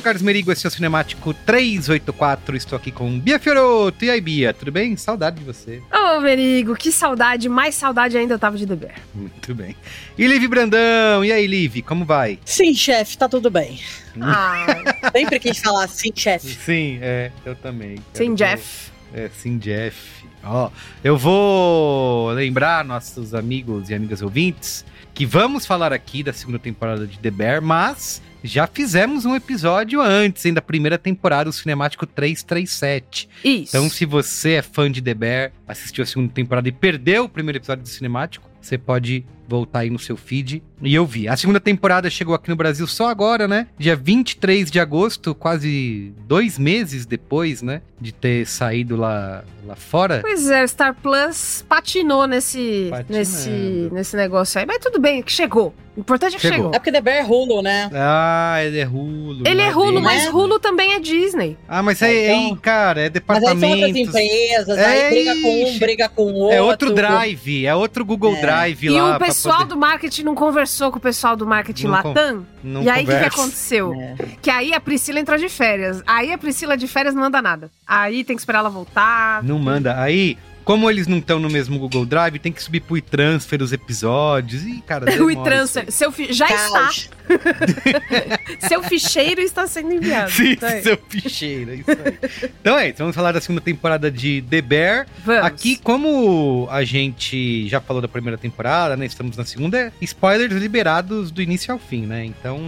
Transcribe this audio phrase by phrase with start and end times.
[0.00, 2.56] sou Carlos Merigo, esse é o Cinemático 384.
[2.56, 4.02] Estou aqui com Bia Fioroto.
[4.04, 4.96] E aí, Bia, tudo bem?
[4.96, 5.82] Saudade de você.
[5.92, 8.94] Ô, Merigo, que saudade, mais saudade ainda eu tava de beber.
[9.14, 9.76] Muito bem.
[10.16, 12.38] E Liv Brandão, e aí, Liv, como vai?
[12.46, 13.78] Sim, chefe, tá tudo bem.
[14.20, 14.66] Ah,
[15.14, 16.48] Sempre quis falar sim, chefe.
[16.64, 17.96] Sim, é, eu também.
[18.14, 18.90] sim, Jeff.
[18.90, 20.24] vou- É, sim, Jeff.
[20.42, 20.70] Ó,
[21.02, 27.06] eu vou lembrar nossos amigos e amigas ouvintes que vamos falar aqui da segunda temporada
[27.06, 32.06] de The Bear, mas já fizemos um episódio antes, ainda da primeira temporada, o Cinemático
[32.06, 33.28] 337.
[33.44, 33.76] Isso.
[33.76, 37.28] Então, se você é fã de The Bear, assistiu a segunda temporada e perdeu o
[37.28, 41.26] primeiro episódio do Cinemático, você pode voltar aí no seu feed e eu vi.
[41.28, 43.66] A segunda temporada chegou aqui no Brasil só agora, né?
[43.76, 47.82] Dia 23 de agosto, quase dois meses depois, né?
[48.00, 50.20] De ter saído lá, lá fora.
[50.22, 53.12] Pois é, o Star Plus patinou nesse, Patinando.
[53.18, 53.50] nesse,
[53.92, 54.64] nesse negócio aí.
[54.66, 55.74] Mas tudo bem, que chegou.
[55.96, 56.56] O importante é que Chegou.
[56.56, 56.70] chegou.
[56.74, 57.90] É porque The Bear é Hulu, né?
[57.92, 59.42] Ah, ele é Hulu.
[59.44, 60.00] Ele não é Hulu, dele.
[60.00, 60.30] mas né?
[60.30, 61.58] Hulu também é Disney.
[61.68, 64.08] Ah, mas aí, Então- aí, cara, é Mas aí são outras departamento.
[64.08, 66.56] empresas, É, aí briga com um, briga com o outro.
[66.56, 68.40] É outro drive, é outro Google É.
[68.40, 69.16] Drive E lá.
[69.16, 72.08] o pra pessoal poder- do marketing não conversou com o pessoal do marketing Não con-
[72.08, 72.46] Latam.
[72.62, 73.92] não e aí, o que, que aconteceu?
[73.94, 74.14] É.
[74.42, 76.02] Que aí a Priscila entrou de férias.
[76.06, 77.70] Aí a Priscila de férias não manda nada.
[77.86, 79.42] Aí tem que esperar ela voltar.
[79.42, 80.00] Não manda.
[80.00, 80.36] Aí,
[80.70, 84.62] como eles não estão no mesmo Google Drive, tem que subir pro e-transfer os episódios.
[84.62, 85.90] Ih, cara, o e-transfer.
[85.90, 87.10] Seu fi- Já Caos.
[87.10, 87.18] está.
[88.68, 90.30] Seu ficheiro está sendo enviado.
[90.30, 90.80] Sim, Então é.
[90.80, 92.50] seu ficheiro, é isso aí.
[92.60, 95.06] então é isso, vamos falar da segunda temporada de The Bear.
[95.24, 95.44] Vamos.
[95.44, 99.06] Aqui, como a gente já falou da primeira temporada, né?
[99.06, 102.24] Estamos na segunda, é spoilers liberados do início ao fim, né?
[102.24, 102.60] Então,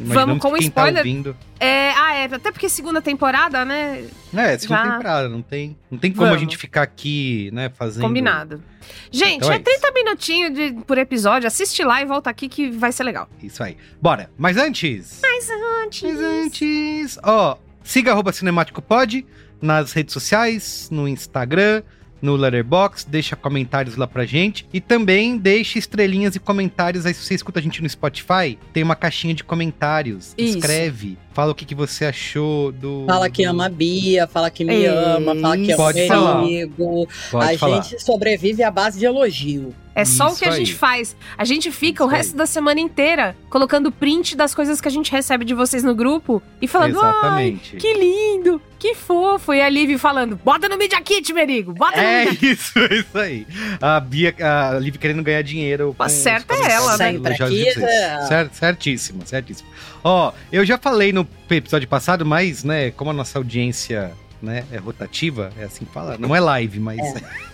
[0.00, 0.94] imaginamos com que quem spoiler?
[0.94, 1.36] tá ouvindo...
[1.60, 2.24] É, ah, é.
[2.24, 4.04] Até porque segunda temporada, né?
[4.34, 4.90] É, segunda Já.
[4.90, 6.40] temporada, não tem, não tem como a Vamos.
[6.42, 8.02] gente ficar aqui, né, fazendo...
[8.02, 8.62] Combinado.
[9.10, 11.46] Gente, Então é é 30 minutinhos de- por episódio.
[11.46, 13.28] Assiste lá e volta aqui que vai ser legal.
[13.42, 13.76] Isso aí.
[14.00, 14.30] Bora.
[14.36, 15.20] Mas antes...
[15.22, 15.48] Mas
[15.84, 16.02] antes.
[16.02, 19.24] Mas antes, ó, siga arroba Cinemático Pod
[19.62, 21.82] nas redes sociais, no Instagram,
[22.24, 24.66] no Letterboxd, deixa comentários lá pra gente.
[24.72, 28.82] E também deixe estrelinhas e comentários aí se você escuta a gente no Spotify, tem
[28.82, 30.58] uma caixinha de comentários, Isso.
[30.58, 33.04] escreve, Fala o que, que você achou do.
[33.08, 36.38] Fala que ama a Bia, fala que me Ei, ama, fala que ama o falar.
[36.38, 37.08] amigo.
[37.30, 37.82] Pode a falar.
[37.82, 39.74] gente sobrevive à base de elogio.
[39.96, 40.58] É só o Isso que a aí.
[40.64, 41.16] gente faz.
[41.38, 42.36] A gente fica o Isso resto aí.
[42.38, 46.40] da semana inteira colocando print das coisas que a gente recebe de vocês no grupo
[46.62, 47.76] e falando: ai, Exatamente.
[47.76, 49.52] que lindo, que fofo.
[49.52, 52.94] E a Liv falando: bota no Media Kit, Merigo, bota no É Media isso, é
[52.94, 53.46] isso aí.
[53.80, 55.94] A Bia, a Liv querendo ganhar dinheiro.
[56.08, 57.12] Certa é ela, né?
[57.12, 58.20] Sempre aqui, é.
[58.26, 59.68] Cer- Certíssimo, certíssimo.
[60.04, 64.12] Ó, eu já falei no episódio passado, mas, né, como a nossa audiência,
[64.42, 66.98] né, é rotativa, é assim que fala, não é live, mas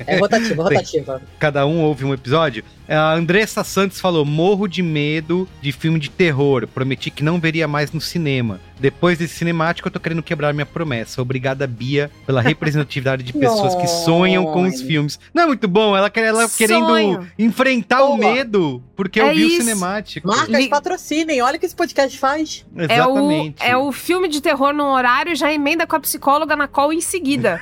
[0.04, 1.22] É rotativa, rotativa.
[1.38, 2.64] cada um ouve um episódio.
[2.88, 6.66] A Andressa Santos falou: morro de medo de filme de terror.
[6.66, 8.58] Prometi que não veria mais no cinema.
[8.80, 11.20] Depois desse cinemático, eu tô querendo quebrar minha promessa.
[11.20, 15.18] Obrigada, Bia, pela representatividade de pessoas que sonham com os filmes.
[15.34, 15.96] Não é muito bom?
[15.96, 17.28] Ela, quer- ela querendo Sonho.
[17.38, 18.34] enfrentar o Boa.
[18.34, 19.58] medo, porque eu É vi o isso.
[19.58, 20.26] cinemático.
[20.26, 22.64] Marcas patrocinem, olha o que esse podcast faz.
[22.76, 23.62] É o, Exatamente.
[23.62, 27.00] é o filme de terror no horário, já emenda com a psicóloga na call em
[27.00, 27.60] seguida.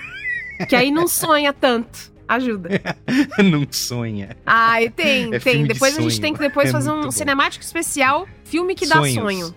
[0.69, 2.17] que aí não sonha tanto.
[2.29, 2.69] Ajuda.
[3.43, 4.37] não sonha.
[4.45, 5.41] Ai, tem, É tem.
[5.41, 7.11] filme de Depois a gente tem que depois É fazer um bom.
[7.11, 9.15] cinemático especial, filme que dá Sonhos.
[9.15, 9.55] sonho.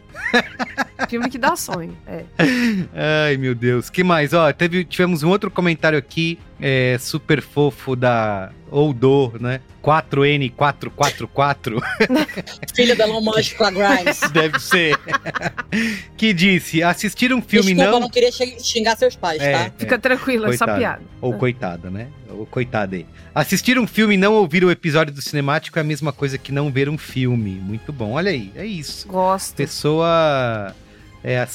[1.09, 1.97] filme que dá sonho.
[2.05, 2.25] É.
[3.27, 3.89] Ai, meu Deus.
[3.89, 4.33] que mais?
[4.33, 9.59] Ó, teve, tivemos um outro comentário aqui, é, super fofo da Oldor, né?
[9.83, 11.81] 4N444.
[12.75, 14.19] Filha da Elon Musk com a Grimes.
[14.31, 14.95] Deve ser.
[16.15, 17.99] que disse: assistir um filme Desculpa, eu não.
[18.01, 19.71] não queria xing- xingar seus pais, É, tá?
[19.77, 20.79] Fica tranquila, é só Coitado.
[20.79, 21.01] piada.
[21.19, 22.07] Ou coitada, né?
[22.29, 23.05] Ou coitada aí.
[23.33, 26.51] Assistir um filme e não ouvir o episódio do cinemático é a mesma coisa que
[26.51, 27.51] não ver um filme.
[27.51, 28.11] Muito bom.
[28.13, 29.07] Olha aí, é isso.
[29.07, 29.55] Gosto.
[29.55, 30.75] Pessoa.
[31.23, 31.47] É,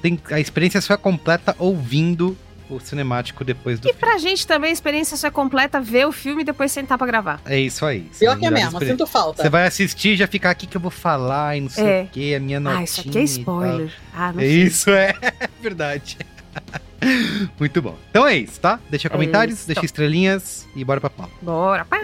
[0.00, 2.36] tem, a experiência só é completa ouvindo
[2.70, 3.98] o cinemático depois do E filme.
[4.00, 7.06] pra gente também a experiência só é completa ver o filme e depois sentar pra
[7.06, 7.40] gravar.
[7.44, 8.00] É isso aí.
[8.18, 9.42] Pior São que é mesmo, sinto falta.
[9.42, 12.02] Você vai assistir e já ficar aqui que eu vou falar e não sei É.
[12.02, 13.92] o que, a minha notinha Ah, isso aqui é e spoiler.
[14.14, 14.62] Ah, não É sei.
[14.62, 15.14] isso, é
[15.60, 16.18] verdade.
[17.58, 17.96] Muito bom.
[18.10, 18.78] Então é isso, tá?
[18.90, 19.66] Deixa comentários, isso.
[19.66, 21.30] deixa estrelinhas e bora pra pau.
[21.40, 21.84] Bora.
[21.84, 22.00] Pai,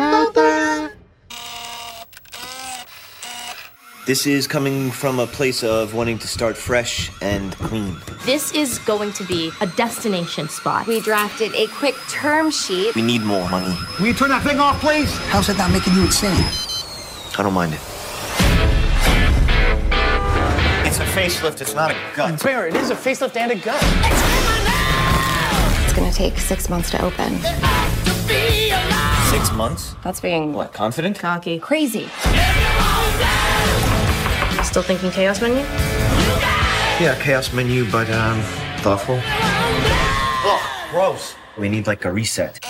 [4.07, 7.97] This is coming from a place of wanting to start fresh and clean.
[8.25, 10.87] This is going to be a destination spot.
[10.87, 12.95] We drafted a quick term sheet.
[12.95, 13.75] We need more money.
[13.99, 15.13] Will you turn that thing off, please?
[15.31, 16.37] How's that not making you insane?
[17.37, 17.81] I don't mind it.
[20.87, 22.41] It's a facelift, it's not a gut.
[22.45, 23.83] Bear, it is a facelift and a gut.
[25.85, 27.41] It's gonna take six months to open.
[29.31, 29.97] Six months?
[30.05, 31.19] That's being What, confident?
[31.19, 31.59] cocky.
[31.59, 32.09] Crazy.
[34.77, 35.63] Still thinking chaos menu?
[37.01, 38.43] Yeah, chaos menu, but um,
[38.83, 39.17] thoughtful.
[39.17, 41.35] Ugh, gross.
[41.57, 42.61] We need like a reset.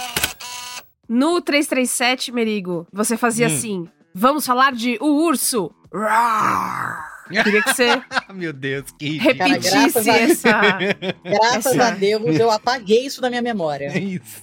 [1.09, 3.55] No 337, Merigo, você fazia Hum.
[3.57, 3.89] assim.
[4.15, 5.73] Vamos falar de O Urso.
[5.93, 7.09] Rar.
[7.29, 10.53] Queria que você Ah, meu Deus, que Cara, repetisse graças a- essa.
[11.25, 13.87] Graças Essa- a Deus, eu apaguei isso da minha memória.
[13.93, 14.43] É isso.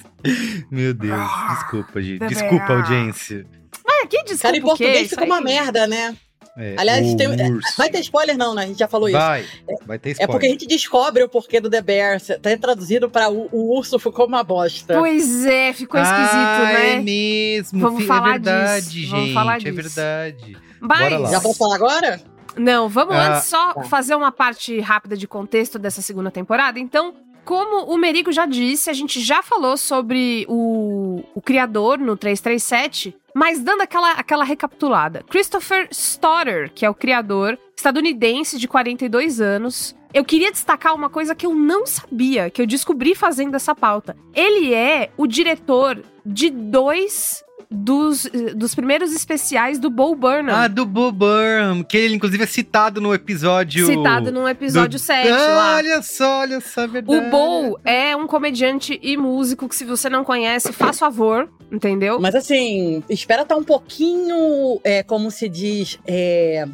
[0.70, 2.26] Meu Deus, desculpa, gente.
[2.28, 3.46] Desculpa, audiência.
[3.88, 6.14] Ah, que desculpa Cara, em português fica uma merda, né?
[6.58, 7.74] É, Aliás, tem- urso.
[7.78, 8.64] vai ter spoiler não, né?
[8.64, 9.18] A gente já falou isso.
[9.18, 9.46] Vai,
[9.86, 10.32] vai ter É spoiler.
[10.32, 12.22] porque a gente descobre o porquê do The Bear.
[12.22, 14.94] Tá traduzido pra o, o urso ficou uma bosta.
[14.98, 16.94] Pois é, ficou esquisito, ah, né?
[16.96, 17.80] é mesmo.
[17.80, 19.10] Vamos fi- falar é verdade, disso, gente.
[19.12, 19.76] vamos falar É disso.
[19.76, 20.58] verdade.
[20.80, 21.30] Mas, Bora lá.
[21.32, 22.22] Já vou falar agora?
[22.58, 23.84] não, vamos Ah, antes só tá.
[23.86, 26.78] fazer uma parte rápida de contexto dessa segunda temporada.
[26.80, 32.16] Então, como o Merigo já disse, a gente já falou sobre o, o criador no
[32.16, 35.24] 337, mas dando aquela, aquela recapitulada.
[35.30, 39.96] Christopher Stoddard, que é o criador estadunidense de 42 anos.
[40.14, 44.16] Eu queria destacar uma coisa que eu não sabia, que eu descobri fazendo essa pauta.
[44.34, 47.44] Ele é o diretor de dois
[47.74, 50.56] dos, dos primeiros especiais do Bo Burnham.
[50.56, 53.88] Ah, do Bo Burnham, que ele inclusive é citado no episódio...
[53.88, 55.02] Citado no episódio do...
[55.02, 55.76] 7 ah, lá.
[55.78, 57.18] Olha só, olha só, é verdade.
[57.18, 62.20] O Bo é um comediante e músico que, se você não conhece, faz favor, entendeu?
[62.20, 66.68] Mas assim, espera tá um pouquinho, é, como se diz, é...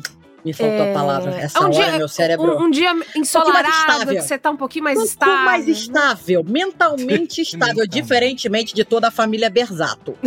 [0.43, 1.31] Me faltou É, a palavra.
[1.37, 2.57] Essa um hora, dia- meu cérebro...
[2.57, 4.15] Um, um dia ensolarado, estável.
[4.15, 5.33] que você tá um pouquinho mais um estável.
[5.35, 10.15] pouco mais estável, mentalmente estável, diferentemente de toda a família Berzato.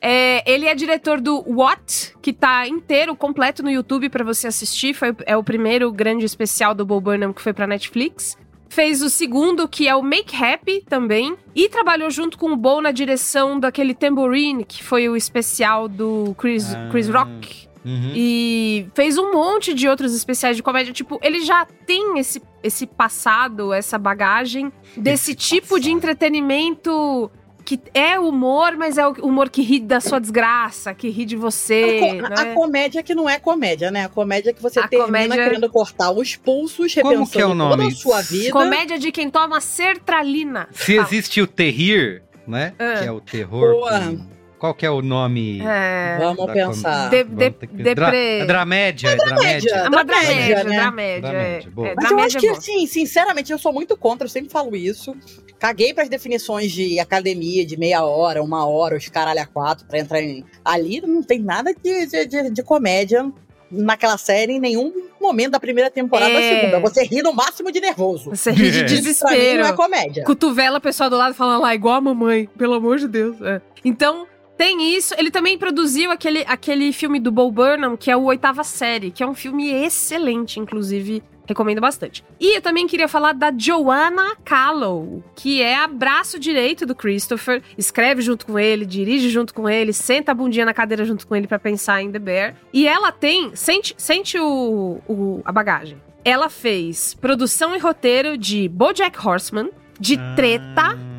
[0.00, 4.94] É, ele é diretor do What, que tá inteiro, completo no YouTube pra você assistir.
[4.94, 8.36] Foi, é o primeiro grande especial do Bo Burnham que foi pra Netflix.
[8.68, 11.36] Fez o segundo, que é o Make Happy também.
[11.54, 16.34] E trabalhou junto com o Bo na direção daquele Tambourine, que foi o especial do
[16.38, 16.88] Chris, Ah.
[16.90, 17.68] Chris Rock.
[17.84, 18.12] Uhum.
[18.14, 20.92] E fez um monte de outros especiais de comédia.
[20.92, 25.96] Tipo, ele já tem esse, esse passado, essa bagagem desse Esse tipo de passado.
[25.96, 27.30] entretenimento
[27.64, 31.36] que é humor, mas é o humor que ri da sua desgraça, que ri de
[31.36, 32.00] você.
[32.02, 32.50] A, co- né?
[32.50, 34.04] a comédia que não é comédia, né?
[34.04, 37.46] A comédia que você A termina comédia- querendo cortar os pulsos, Como repensando que é
[37.46, 37.86] o toda nome?
[37.86, 38.50] a sua vida.
[38.50, 40.68] Comédia de quem toma sertralina.
[40.72, 41.06] Se Fala.
[41.06, 42.74] existe o terrir, né?
[42.78, 42.94] Ah.
[43.00, 43.72] Que é o terror.
[43.74, 44.00] Boa.
[44.00, 45.60] com- Qual que é o nome?
[45.60, 46.18] É.
[46.20, 47.10] Vamos da pensar.
[47.10, 49.70] De- Vamos de- ter que- depre- Dra- é dramédia, é dramédia.
[49.74, 50.76] É uma Dramédia, dramédia, né?
[50.76, 51.16] dramédia.
[51.16, 51.20] é.
[51.20, 51.68] Dramédia.
[51.68, 54.50] É, Mas eu dramédia acho é que, assim, sinceramente, eu sou muito contra, eu sempre
[54.52, 55.16] falo isso.
[55.58, 59.98] Caguei pras definições de academia, de meia hora, uma hora, os caralho a quatro, pra
[59.98, 60.44] entrar em...
[60.64, 63.28] Ali não tem nada de, de, de- de comédia
[63.68, 66.34] naquela série em nenhum momento da primeira temporada É.
[66.34, 66.78] da segunda.
[66.88, 68.30] Você ri no máximo de nervoso.
[68.30, 68.84] Você ri de É.
[68.84, 69.62] Isso pra mim desespero.
[69.64, 70.22] não é comédia.
[70.24, 73.40] Cotovela a pessoa do lado falando lá, igual a mamãe, pelo amor de Deus.
[73.42, 73.60] É.
[73.84, 74.28] Então,
[74.62, 75.12] tem isso.
[75.18, 79.20] Ele também produziu aquele, aquele filme do Bo Burnham, que é o Oitava Série, que
[79.22, 81.20] é um filme excelente, inclusive.
[81.44, 82.24] Recomendo bastante.
[82.38, 87.60] E eu também queria falar da Joanna Callow, que é a braço direito do Christopher.
[87.76, 91.34] Escreve junto com ele, dirige junto com ele, senta a bundinha na cadeira junto com
[91.34, 92.54] ele pra pensar em The Bear.
[92.72, 93.50] E ela tem.
[93.56, 96.00] Sente, sente o, o- a bagagem.
[96.24, 100.34] Ela fez produção e roteiro de Bojack Horseman, de Ah.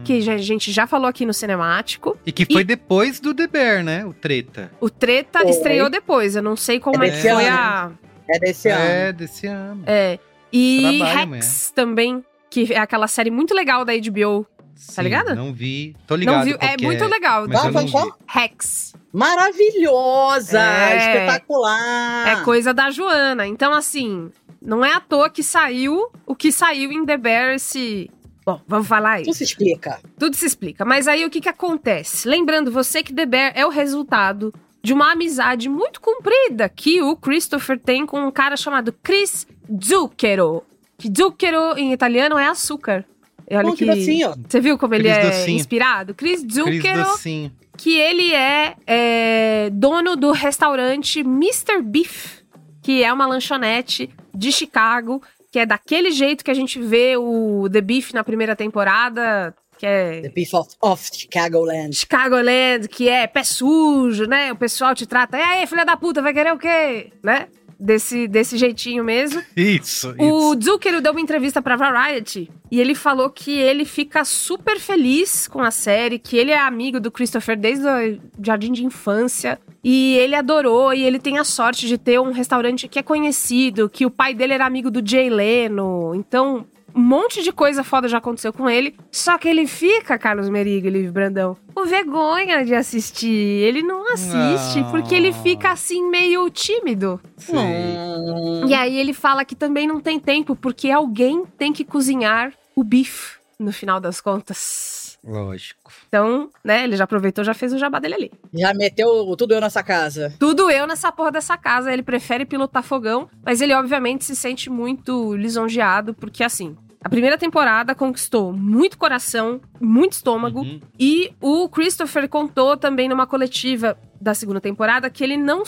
[0.03, 2.17] Que a gente já falou aqui no cinemático.
[2.25, 4.05] E que foi depois do The Bear, né?
[4.05, 4.71] O treta.
[4.79, 5.49] O Treta Foi.
[5.49, 7.91] estreou depois, eu não sei como É é, que foi ano, a.
[8.29, 8.83] É desse ano.
[8.83, 9.83] É, desse ano.
[9.85, 10.19] É.
[10.51, 14.45] E Trabalho, Rex também, que é aquela série muito legal da HBO.
[14.75, 15.35] Sim, Tá ligada?
[15.35, 15.95] Não vi.
[16.07, 16.37] Tô ligado.
[16.37, 16.57] não viu?
[16.59, 17.47] É muito legal.
[17.47, 18.17] Mas Qual, qual?
[18.27, 18.93] Rex.
[19.13, 20.59] Maravilhosa!
[20.59, 20.97] É.
[20.97, 22.27] Espetacular!
[22.27, 23.45] É coisa da Joana.
[23.45, 24.31] Então, assim,
[24.61, 28.09] não é à toa que saiu o que saiu em The Bear esse.
[28.45, 29.23] Bom, vamos falar aí.
[29.23, 29.99] Tudo se explica.
[30.19, 30.83] Tudo se explica.
[30.83, 32.27] Mas aí o que que acontece?
[32.27, 37.15] Lembrando você que The Bear é o resultado de uma amizade muito comprida que o
[37.15, 39.47] Christopher tem com um cara chamado Chris
[39.81, 40.63] Zucchero.
[40.97, 43.05] Que Zucchero em italiano é açúcar.
[43.49, 43.85] E olha Bom, que.
[43.85, 45.57] Você viu como ele Chris é Docinho.
[45.57, 46.13] inspirado?
[46.13, 47.51] Chris Zucchero, Docinho.
[47.77, 51.81] que ele é, é, dono do restaurante Mr.
[51.81, 52.41] Beef,
[52.81, 55.21] que é uma lanchonete de Chicago,
[55.53, 59.85] que é daquele jeito que a gente vê o The Beef na primeira temporada, que
[59.85, 61.95] é The Beef of, of Chicagoland.
[61.95, 64.51] Chicagoland, que é pé sujo, né?
[64.51, 67.11] O pessoal te trata, e aí, filha da puta, vai querer o quê?
[67.21, 67.49] Né?
[67.83, 69.43] Desse, desse jeitinho mesmo.
[69.57, 70.61] Isso, O isso.
[70.61, 75.61] Zucker deu uma entrevista pra Variety e ele falou que ele fica super feliz com
[75.61, 80.33] a série, que ele é amigo do Christopher desde o jardim de infância e ele
[80.33, 84.09] adorou e ele tem a sorte de ter um restaurante que é conhecido, que o
[84.09, 86.15] pai dele era amigo do Jay Leno.
[86.15, 88.95] Então, um monte de coisa foda já aconteceu com ele.
[89.11, 93.27] Só que ele fica, Carlos Merigo e Livre Brandão, com vergonha de assistir.
[93.29, 94.87] Ele não assiste Ah.
[94.91, 97.19] porque ele fica assim meio tímido.
[97.37, 97.55] Sei.
[97.57, 102.53] Hum, E aí ele fala que também não tem tempo, porque alguém tem que cozinhar
[102.75, 105.17] o bife no final das contas.
[105.25, 105.89] Lógico.
[106.09, 108.31] Então, né, ele já aproveitou, já fez o jabá dele ali.
[108.53, 110.33] já meteu tudo eu nessa casa.
[110.37, 114.69] Tudo eu nessa porra dessa casa, ele prefere pilotar fogão, mas ele obviamente se sente
[114.69, 120.79] muito lisonjeado, porque assim, a primeira temporada conquistou muito coração, muito estômago, Uhum.
[120.99, 125.63] e o Christopher contou também numa coletiva da segunda temporada que ele não.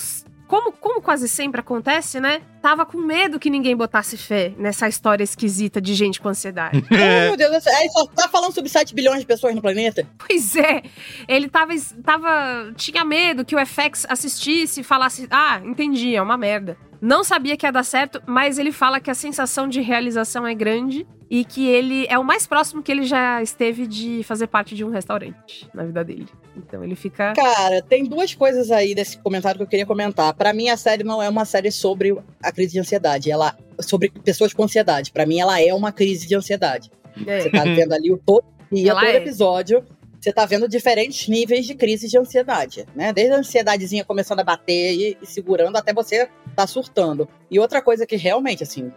[0.47, 2.41] Como, como quase sempre acontece, né?
[2.65, 6.83] Tava com medo que ninguém botasse fé nessa história esquisita de gente com ansiedade.
[6.91, 10.07] Oh, meu Deus, aí só tá falando sobre 7 bilhões de pessoas no planeta?
[10.17, 10.81] Pois é,
[11.27, 12.73] ele tava, tava.
[12.75, 16.75] Tinha medo que o FX assistisse e falasse: Ah, entendi, é uma merda.
[16.99, 20.55] Não sabia que ia dar certo, mas ele fala que a sensação de realização é
[20.55, 24.75] grande e que ele é o mais próximo que ele já esteve de fazer parte
[24.75, 26.27] de um restaurante na vida dele.
[26.55, 27.33] Então ele fica.
[27.33, 30.33] Cara, tem duas coisas aí desse comentário que eu queria comentar.
[30.33, 34.09] Pra mim, a série não é uma série sobre a crise de ansiedade, ela sobre
[34.09, 35.11] pessoas com ansiedade.
[35.11, 36.89] Pra mim, ela é uma crise de ansiedade.
[37.17, 39.17] Você tá vendo ali o todo dia, Ela todo é.
[39.17, 39.83] episódio,
[40.25, 43.13] você tá vendo diferentes níveis de crise de ansiedade, né?
[43.13, 47.29] Desde a ansiedadezinha começando a bater e, e segurando até você tá surtando.
[47.49, 48.91] E outra coisa que realmente, assim,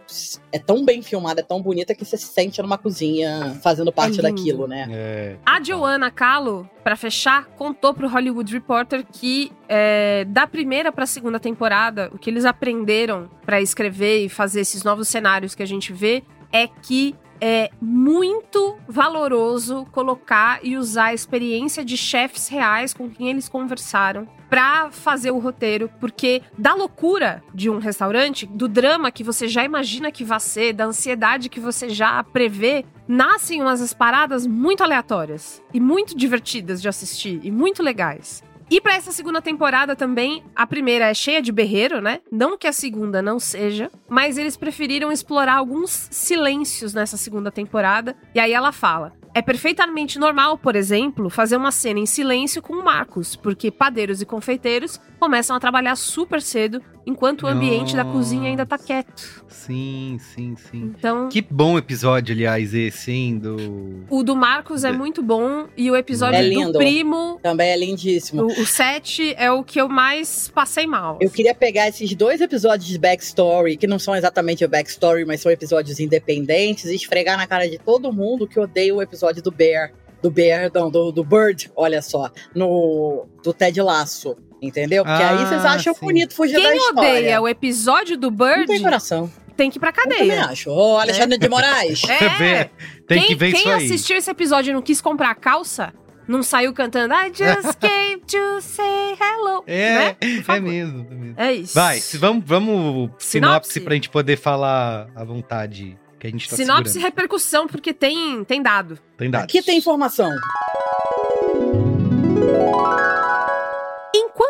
[0.50, 4.20] é tão bem filmada, é tão bonita que você se sente numa cozinha fazendo parte
[4.20, 4.88] É daquilo, né?
[4.90, 5.36] É.
[5.44, 11.38] A Joanna Kahlo, pra fechar, contou pro Hollywood Reporter que é, da primeira pra segunda
[11.38, 15.92] temporada, o que eles aprenderam pra escrever e fazer esses novos cenários que a gente
[15.92, 23.08] vê é que é muito valoroso colocar e usar a experiência de chefes reais com
[23.08, 29.10] quem eles conversaram pra fazer o roteiro, porque da loucura de um restaurante, do drama
[29.10, 33.92] que você já imagina que vai ser, da ansiedade que você já prevê, nascem umas
[33.92, 38.42] paradas muito aleatórias e muito divertidas de assistir e muito legais.
[38.70, 42.20] E pra essa segunda temporada também, a primeira é cheia de berreiro, né?
[42.30, 48.14] Não que a segunda não seja, mas eles preferiram explorar alguns silêncios nessa segunda temporada.
[48.34, 52.74] E aí ela fala: é perfeitamente normal, por exemplo, fazer uma cena em silêncio com
[52.74, 58.04] o Marcos, porque padeiros e confeiteiros começam a trabalhar super cedo, enquanto o ambiente da
[58.04, 59.44] cozinha ainda tá quieto.
[59.48, 60.94] Sim, sim, sim.
[60.98, 63.38] Então, Que bom episódio, aliás, esse, hein?
[63.38, 64.04] Do.
[64.10, 66.78] o do Marcos é muito bom e o episódio É do lindo.
[66.78, 68.42] primo, Também é lindíssimo.
[68.42, 71.18] o, o 7, é o que eu mais passei mal.
[71.20, 75.40] Eu queria pegar esses dois episódios de backstory, que não são exatamente o backstory, mas
[75.40, 79.50] são episódios independentes, e esfregar na cara de todo mundo que odeia o episódio do
[79.50, 79.92] Bear.
[80.20, 82.30] Do Bear, não, do, do Bird, olha só.
[82.54, 84.36] No, do Ted Laço.
[84.60, 85.04] Entendeu?
[85.04, 86.00] Porque aí vocês Ah, acham sim.
[86.00, 87.10] bonito fugir da Quem história.
[87.10, 89.30] odeia o episódio do Bird Não tem coração.
[89.56, 90.44] tem que ir pra Eu também cadeia.
[90.46, 90.70] acho.
[90.70, 92.02] Ô, Alexandre de Moraes.
[92.08, 92.70] É.
[93.06, 93.84] Tem quem que ver quem isso aí.
[93.86, 95.94] assistiu esse episódio e não quis comprar calça,
[96.28, 99.64] não saiu cantando I just came to say hello.
[99.66, 100.16] É, né?
[100.20, 101.34] É mesmo, é mesmo.
[101.38, 101.74] É isso.
[101.74, 103.28] Vai, se vamos, vamos sinopse,
[103.72, 103.80] Sinopse?
[103.80, 107.04] pra gente poder falar à vontade que a gente tá Sinopse e segurando.
[107.04, 108.98] repercussão, porque tem, tem dado.
[109.16, 109.44] Tem dados.
[109.44, 110.28] Aqui tem informação.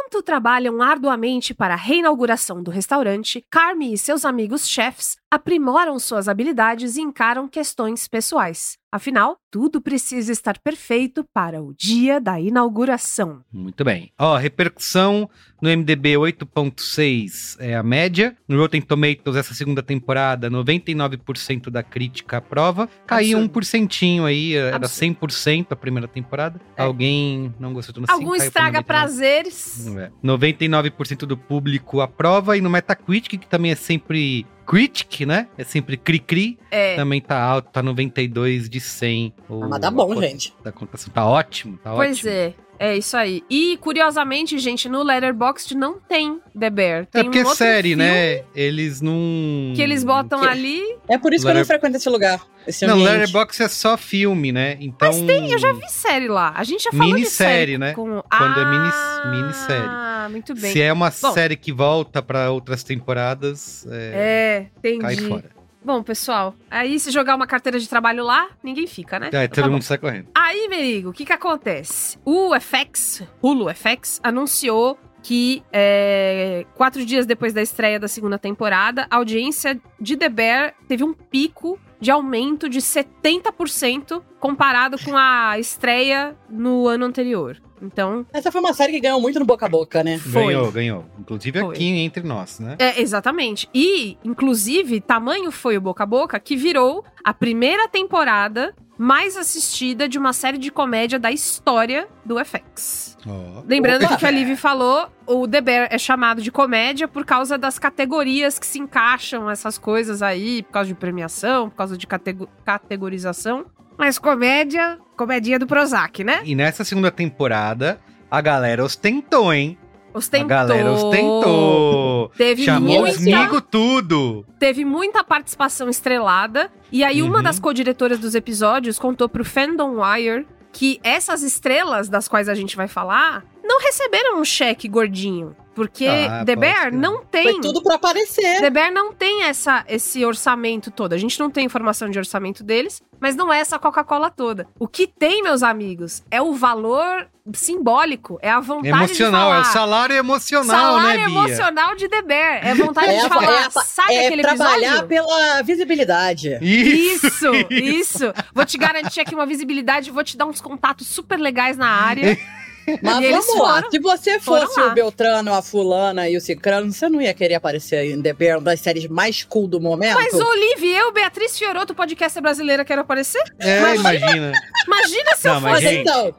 [0.08, 6.28] Enquanto trabalham arduamente para a reinauguração do restaurante, Carme e seus amigos chefs aprimoram suas
[6.28, 8.78] habilidades e encaram questões pessoais.
[8.90, 13.42] Afinal, tudo precisa estar perfeito para o dia da inauguração.
[13.52, 14.10] Muito bem.
[14.18, 15.28] Ó, repercussão
[15.60, 18.34] no MDB 8.6 é a média.
[18.48, 22.88] No Rotten Tomatoes, essa segunda temporada, 99% da crítica aprova.
[23.06, 23.52] Caiu um Absurdo.
[23.52, 25.16] porcentinho aí, era Absurdo.
[25.16, 26.58] 100% a primeira temporada.
[26.74, 26.82] É.
[26.82, 28.84] Alguém não gostou assim, Algum estraga 99.
[28.84, 29.86] prazeres.
[29.98, 30.10] É.
[30.24, 35.48] 99% do público aprova e no Metacritic, que também é sempre critic, né?
[35.56, 36.58] É sempre cri-cri.
[36.70, 36.94] É.
[36.94, 39.32] Também tá alto, tá 92 de 100.
[39.48, 40.54] o- Ah, mas tá bom, a gente.
[40.62, 41.10] Da contação.
[41.12, 42.30] Tá ótimo, tá Pois ótimo.
[42.30, 42.52] é.
[42.78, 43.42] É isso aí.
[43.50, 47.06] E, curiosamente, gente, no Letterboxd não tem The Bear.
[47.06, 48.42] Tem É porque um é outro série, filme né?
[48.54, 49.72] Eles não.
[49.74, 50.82] Que eles botam Que- ali.
[51.08, 52.40] É por isso que eu não Letter- frequento esse lugar.
[52.66, 53.10] Esse Não, ambiente.
[53.12, 54.76] Letterboxd é só filme, né?
[54.80, 55.08] Então.
[55.08, 56.52] Mas tem, eu já vi série lá.
[56.54, 57.94] A gente já falou de Minissérie, série né?
[57.94, 58.22] Com...
[58.22, 59.88] Quando é mini- ah, minissérie.
[59.88, 60.72] Ah, muito bem.
[60.72, 61.32] Se é uma Bom.
[61.32, 64.98] série que volta pra outras temporadas, é, É, entendi.
[65.00, 65.57] cai fora.
[65.88, 69.30] Bom, pessoal, aí se jogar uma carteira de trabalho lá, ninguém fica, né?
[69.32, 69.70] Aí Então tá todo bom.
[69.70, 70.28] mundo sai correndo.
[70.34, 72.18] Aí, Merigo, o que que acontece?
[72.26, 79.06] O FX, Hulu FX, anunciou que é, quatro dias depois da estreia da segunda temporada,
[79.10, 85.58] a audiência de The Bear teve um pico de aumento de 70% comparado com a
[85.58, 87.56] estreia no ano anterior.
[87.82, 90.18] Então, Essa foi uma série que ganhou muito no boca a boca, né?
[90.18, 90.46] Foi.
[90.52, 91.04] Ganhou, ganhou.
[91.18, 91.74] Inclusive Foi.
[91.74, 92.76] aqui entre nós, né?
[92.78, 93.68] É, exatamente.
[93.74, 100.08] E, inclusive, tamanho foi o Boca a Boca que virou a primeira temporada mais assistida
[100.08, 103.16] de uma série de comédia da história do FX.
[103.24, 103.62] Ó.
[103.64, 104.08] Lembrando Opa!
[104.08, 107.56] que o que a Liv falou, o The Bear é chamado de comédia por causa
[107.56, 112.06] das categorias que se encaixam essas coisas aí, por causa de premiação, por causa de
[112.08, 113.66] catego- categorização.
[113.96, 116.40] Mas comédia, comedinha do Prozac, né?
[116.44, 118.00] E nessa segunda temporada,
[118.30, 119.76] a galera ostentou, hein?
[120.14, 120.46] Ostentou.
[120.46, 122.32] A galera ostentou.
[122.36, 124.46] Teve Chamou muita- os amigos tudo.
[124.58, 126.70] teve muita participação estrelada.
[126.90, 127.42] E aí, uma Uhum.
[127.42, 132.76] das co-diretoras dos episódios contou pro Fandom Wire que essas estrelas das quais a gente
[132.76, 135.54] vai falar não receberam um cheque gordinho.
[135.78, 136.92] Porque Ah, The Bear ser.
[136.92, 137.44] não tem.
[137.44, 138.60] Foi tudo pra aparecer.
[138.60, 141.12] The Bear não tem essa, esse orçamento todo.
[141.12, 144.66] A gente não tem informação de orçamento deles, mas não é essa Coca-Cola toda.
[144.76, 149.60] O que tem, meus amigos, é o valor simbólico, é a vontade Emocional, de é
[149.60, 150.66] o salário emocional,
[150.98, 151.38] Salário né, Bia?
[151.38, 152.66] emocional de The Bear.
[152.66, 153.66] É vontade É, de falar.
[153.66, 155.08] é Sabe é aquele trabalhar episódio?
[155.08, 156.58] pela visibilidade.
[156.60, 158.32] Isso, isso.
[158.52, 162.36] Vou te garantir aqui uma visibilidade, vou te dar uns contatos super legais na área.
[163.02, 163.82] Mas E vamos lá.
[163.90, 168.04] Se você fosse o Beltrano, a fulana e o Cicrano, você não ia querer aparecer
[168.10, 170.14] em The Bear, uma das séries mais cool do momento?
[170.14, 173.42] Mas, Olivia, eu, Beatriz Fioroto, podcast brasileira, quero aparecer?
[173.58, 174.52] É, imagina.
[174.86, 175.82] Imagina se eu Não, mas, fosse.
[175.88, 176.34] gente, então,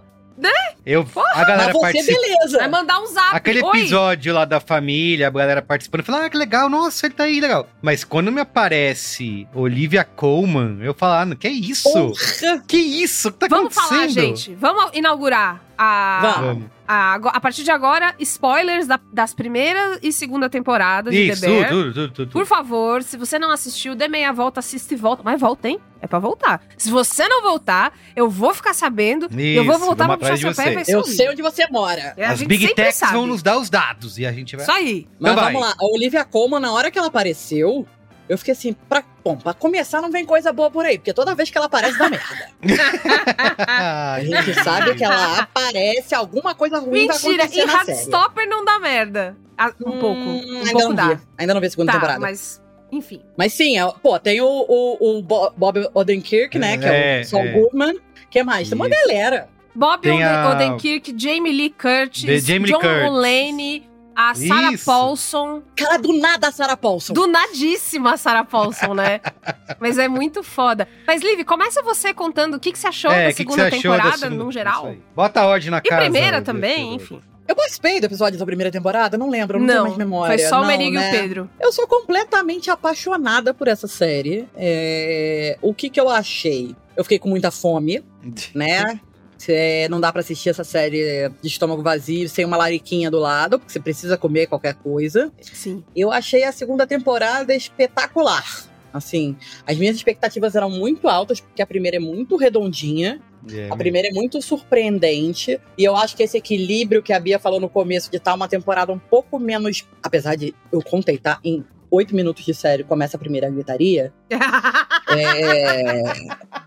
[0.85, 2.21] Eu, a galera mas você, participa.
[2.21, 2.57] beleza.
[2.59, 3.35] Vai mandar um zap.
[3.35, 3.77] Aquele Oi.
[3.79, 7.39] episódio lá da família, a galera participando, fala, ah, que legal, nossa, ele tá aí,
[7.41, 7.67] legal.
[7.81, 11.91] Mas quando me aparece Olivia Colman, eu falo, ah, não, que isso?
[11.91, 12.63] Porra.
[12.67, 13.27] Que isso?
[13.27, 13.99] O que tá Vamos acontecendo?
[13.99, 14.55] falar, gente.
[14.55, 16.19] Vamos inaugurar a.
[16.43, 16.65] Vamos.
[16.91, 21.47] A, a partir de agora, spoilers da- das primeiras e segunda temporadas de Isso, The
[21.47, 21.69] Bear.
[21.69, 25.21] tudo, tudo, tudo, Por favor, se você não assistiu, dê meia volta, assista e volta.
[25.23, 25.79] Mas volta, hein?
[26.01, 26.63] É pra voltar.
[26.77, 29.27] Se você não voltar, eu vou ficar sabendo.
[29.39, 31.43] e eu vou Isso, voltar pra puxar seu pé e vai ser Eu sei onde
[31.43, 32.13] você mora.
[32.17, 33.13] É, a As gente Big Techs sabe.
[33.13, 34.63] vão nos dar os dados e a gente vai...
[34.65, 35.07] Isso aí.
[35.19, 35.69] Mas Então vamos vai.
[35.69, 37.85] lá, a Olivia Colman, na hora que ela apareceu,
[38.27, 41.35] eu fiquei assim, pra, bom, pra começar não vem coisa boa por aí, porque toda
[41.35, 42.49] vez que ela aparece dá merda.
[43.67, 47.91] A gente sabe que ela aparece, alguma coisa ruim vai Mentira, acontecer em na série.
[47.91, 49.35] Heartstopper não dá merda.
[49.57, 50.07] Ah, um pouco.
[50.19, 51.07] Hum, Um ainda pouco não dá.
[51.13, 51.19] vi.
[51.37, 52.19] Ainda não vi a segunda Tá, temporada.
[52.19, 52.61] mas
[52.91, 53.21] Enfim.
[53.37, 56.77] Mas sim, é- pô, tem o, o, o Bo- Bob Odenkirk, né?
[56.77, 57.51] Que é, É, o Saul é.
[57.51, 57.99] Goodman.
[58.31, 58.67] que mais?
[58.69, 58.97] Tem uma Isso.
[59.07, 59.47] galera.
[59.75, 63.03] Bob Oden- a- Odenkirk, Jamie Lee Curtis, Jamie Lee John Curtis.
[63.03, 63.88] Mulaney,
[64.19, 64.85] a Sarah Isso.
[64.85, 65.61] Paulson.
[65.75, 67.13] Cara, do nada a Sarah Paulson.
[67.13, 69.21] Do nadíssima a Sarah Paulson, né?
[69.79, 70.87] Mas é muito foda.
[71.07, 73.77] Mas, Liv, começa você contando o que, que você achou É, da segunda achou da
[73.97, 74.95] temporada, segunda- no geral.
[75.15, 76.01] Bota a ordem na E casa.
[76.01, 77.21] primeira ô, também, enfim.
[77.47, 80.37] Eu participei do episódio da primeira temporada, não lembro, não, tenho Não, mais memória.
[80.37, 81.05] foi só o Merigo né?
[81.05, 81.49] e o Pedro.
[81.59, 84.47] Eu sou completamente apaixonada por essa série.
[84.55, 86.75] É, O que que eu achei?
[86.95, 88.03] Eu fiquei com muita fome,
[88.53, 88.99] né?
[89.39, 93.57] Cê- não dá pra assistir essa série de estômago vazio sem uma lariquinha do lado,
[93.57, 95.31] porque você precisa comer qualquer coisa.
[95.41, 95.83] Sim.
[95.95, 98.67] Eu achei a segunda temporada espetacular.
[98.91, 99.35] Assim,
[99.67, 103.21] as minhas expectativas eram muito altas, porque a primeira é muito redondinha.
[103.49, 105.59] É, A primeira é muito surpreendente.
[105.77, 108.47] E eu acho que esse equilíbrio que a Bia falou no começo de estar uma
[108.47, 109.85] temporada um pouco menos.
[110.03, 111.39] Apesar de eu contei, tá?
[111.43, 114.13] Em oito minutos de série começa a primeira gritaria.
[115.11, 116.03] É,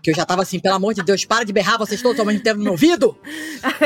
[0.01, 2.25] que eu já tava assim, pelo amor de Deus, para de berrar, vocês todos ao
[2.25, 3.17] mesmo tempo no meu ouvido.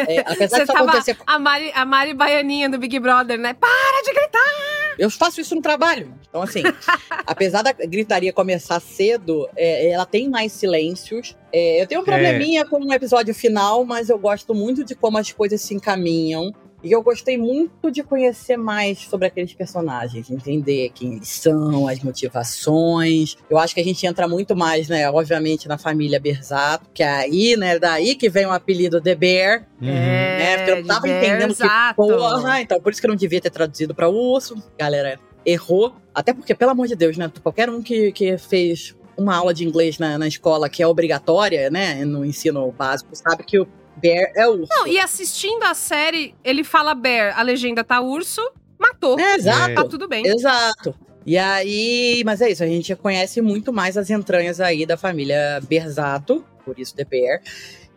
[0.08, 1.16] É, apesar Você disso tava acontecer.
[1.28, 3.54] a Mari, a Mari Baianinha do Big Brother, né?
[3.54, 4.96] Para de gritar!
[4.98, 6.12] Eu faço isso no trabalho.
[6.28, 6.64] Então, assim,
[7.26, 11.36] apesar da gritaria começar cedo, é, ela tem mais silêncios.
[11.54, 15.18] É, eu tenho um probleminha com o episódio final, mas eu gosto muito de como
[15.20, 16.52] as coisas se encaminham.
[16.88, 22.00] E eu gostei muito de conhecer mais sobre aqueles personagens, entender quem eles são, as
[22.02, 23.36] motivações.
[23.50, 27.10] Eu acho que a gente entra muito mais, né, obviamente, na família Berzato, que é
[27.10, 29.88] aí, né, daí que vem o apelido The Bear, Uhum.
[29.88, 30.58] né?
[30.58, 31.96] Porque eu não tava entendendo que Berzato.
[31.96, 34.56] porra, então por isso que eu não devia ter traduzido pra urso.
[34.80, 35.94] Galera, errou.
[36.16, 37.32] Até porque, pelo amor de Deus, né?
[37.44, 41.70] Qualquer um que, que fez uma aula de inglês na, na escola que é obrigatória,
[41.70, 42.04] né?
[42.06, 43.68] No ensino básico, sabe que o
[43.98, 44.68] bear é urso.
[44.70, 48.42] Não, e assistindo a série, ele fala bear, a legenda tá urso,
[48.80, 49.20] matou.
[49.20, 49.76] É, exato.
[49.76, 50.26] Tá tudo bem.
[50.26, 50.96] Exato.
[51.26, 55.60] E aí, mas é isso, a gente conhece muito mais as entranhas aí da família
[55.68, 57.42] Berzato, por isso The Bear.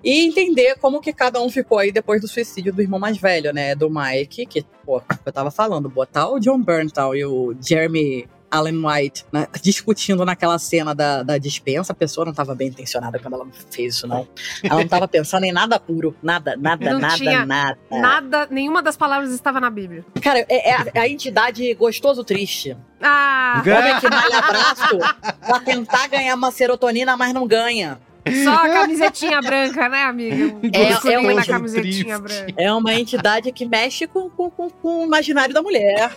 [0.03, 3.53] E entender como que cada um ficou aí depois do suicídio do irmão mais velho,
[3.53, 3.75] né?
[3.75, 8.85] Do Mike, que, pô, eu tava falando, botar o John Berntal e o Jeremy Allen
[8.85, 13.35] White né, discutindo naquela cena da, da dispensa, a pessoa não tava bem intencionada quando
[13.35, 14.27] ela fez isso, não.
[14.63, 16.15] Ela não tava pensando em nada puro.
[16.23, 17.79] Nada, nada, Não nada, tinha nada.
[17.91, 20.05] Nada, nenhuma das palavras estava na Bíblia.
[20.23, 22.77] Cara, é, é a, é a entidade gostoso triste.
[23.03, 24.99] Ah, Homem que malha braço
[25.47, 27.99] pra tentar ganhar uma serotonina, mas não ganha.
[28.45, 30.57] Só a camisetinha branca, né, amiga?
[30.73, 32.45] É- é muito camisetinha triste.
[32.45, 32.55] branca.
[32.57, 36.11] É uma entidade que mexe com, com, com, com o imaginário da mulher.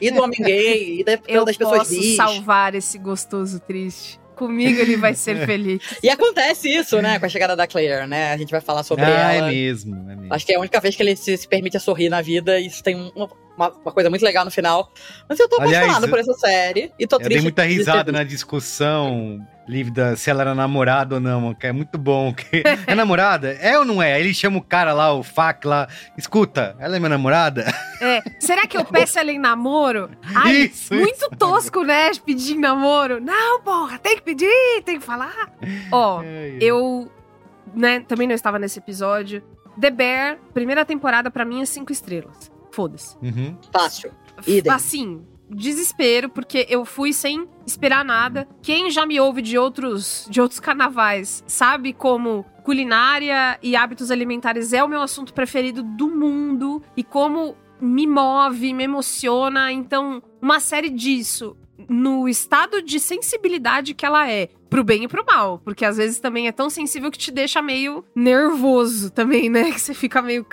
[0.00, 2.16] E do homem gay, e da, Eu das pessoas posso bis.
[2.16, 4.18] salvar esse gostoso triste.
[4.34, 5.80] Comigo ele vai ser feliz.
[6.02, 7.18] E acontece isso, né?
[7.18, 8.32] Com a chegada da Claire, né?
[8.32, 9.48] A gente vai falar sobre Ah, é ela.
[9.48, 10.34] mesmo, é mesmo.
[10.34, 12.60] Acho que é a única vez que ele se, se permite a sorrir na vida.
[12.60, 14.92] E isso tem uma, uma- uma coisa muito legal no final.
[15.28, 16.92] Mas eu tô Aliás, apaixonado por essa série.
[16.98, 17.34] E tô Eu triste.
[17.34, 21.98] dei muita risada na discussão livre se ela era namorada ou não, que é muito
[21.98, 22.32] bom.
[22.34, 23.50] que- É namorada?
[23.60, 24.12] É ou não é?
[24.14, 27.64] Aí ele chama o cara lá, o Fac lá, escuta, ela é minha namorada?
[28.00, 30.10] É, será que eu peço ela em namoro?
[30.34, 32.10] Ai, Isso, muito tosco, né?
[32.24, 33.20] Pedir em namoro.
[33.20, 35.50] Não, porra, tem que pedir, tem que falar.
[35.90, 36.22] Ó,
[36.60, 37.10] eu,
[37.74, 39.42] né, também não estava nesse episódio.
[39.80, 42.50] The Bear, primeira temporada, pra mim é cinco estrelas.
[42.76, 43.16] Foda-se.
[43.22, 43.56] Uhum.
[43.72, 44.12] Fácil.
[44.46, 44.70] Idem.
[44.70, 48.46] Assim, desespero, porque eu fui sem esperar nada.
[48.60, 54.74] Quem já me ouve de outros, de outros carnavais sabe como culinária e hábitos alimentares
[54.74, 59.72] é o meu assunto preferido do mundo e como me move, me emociona.
[59.72, 61.56] Então, uma série disso
[61.88, 66.18] no estado de sensibilidade que ela é, pro bem e pro mal, porque às vezes
[66.18, 69.70] também é tão sensível que te deixa meio nervoso também, né?
[69.76, 70.44] Que você fica meio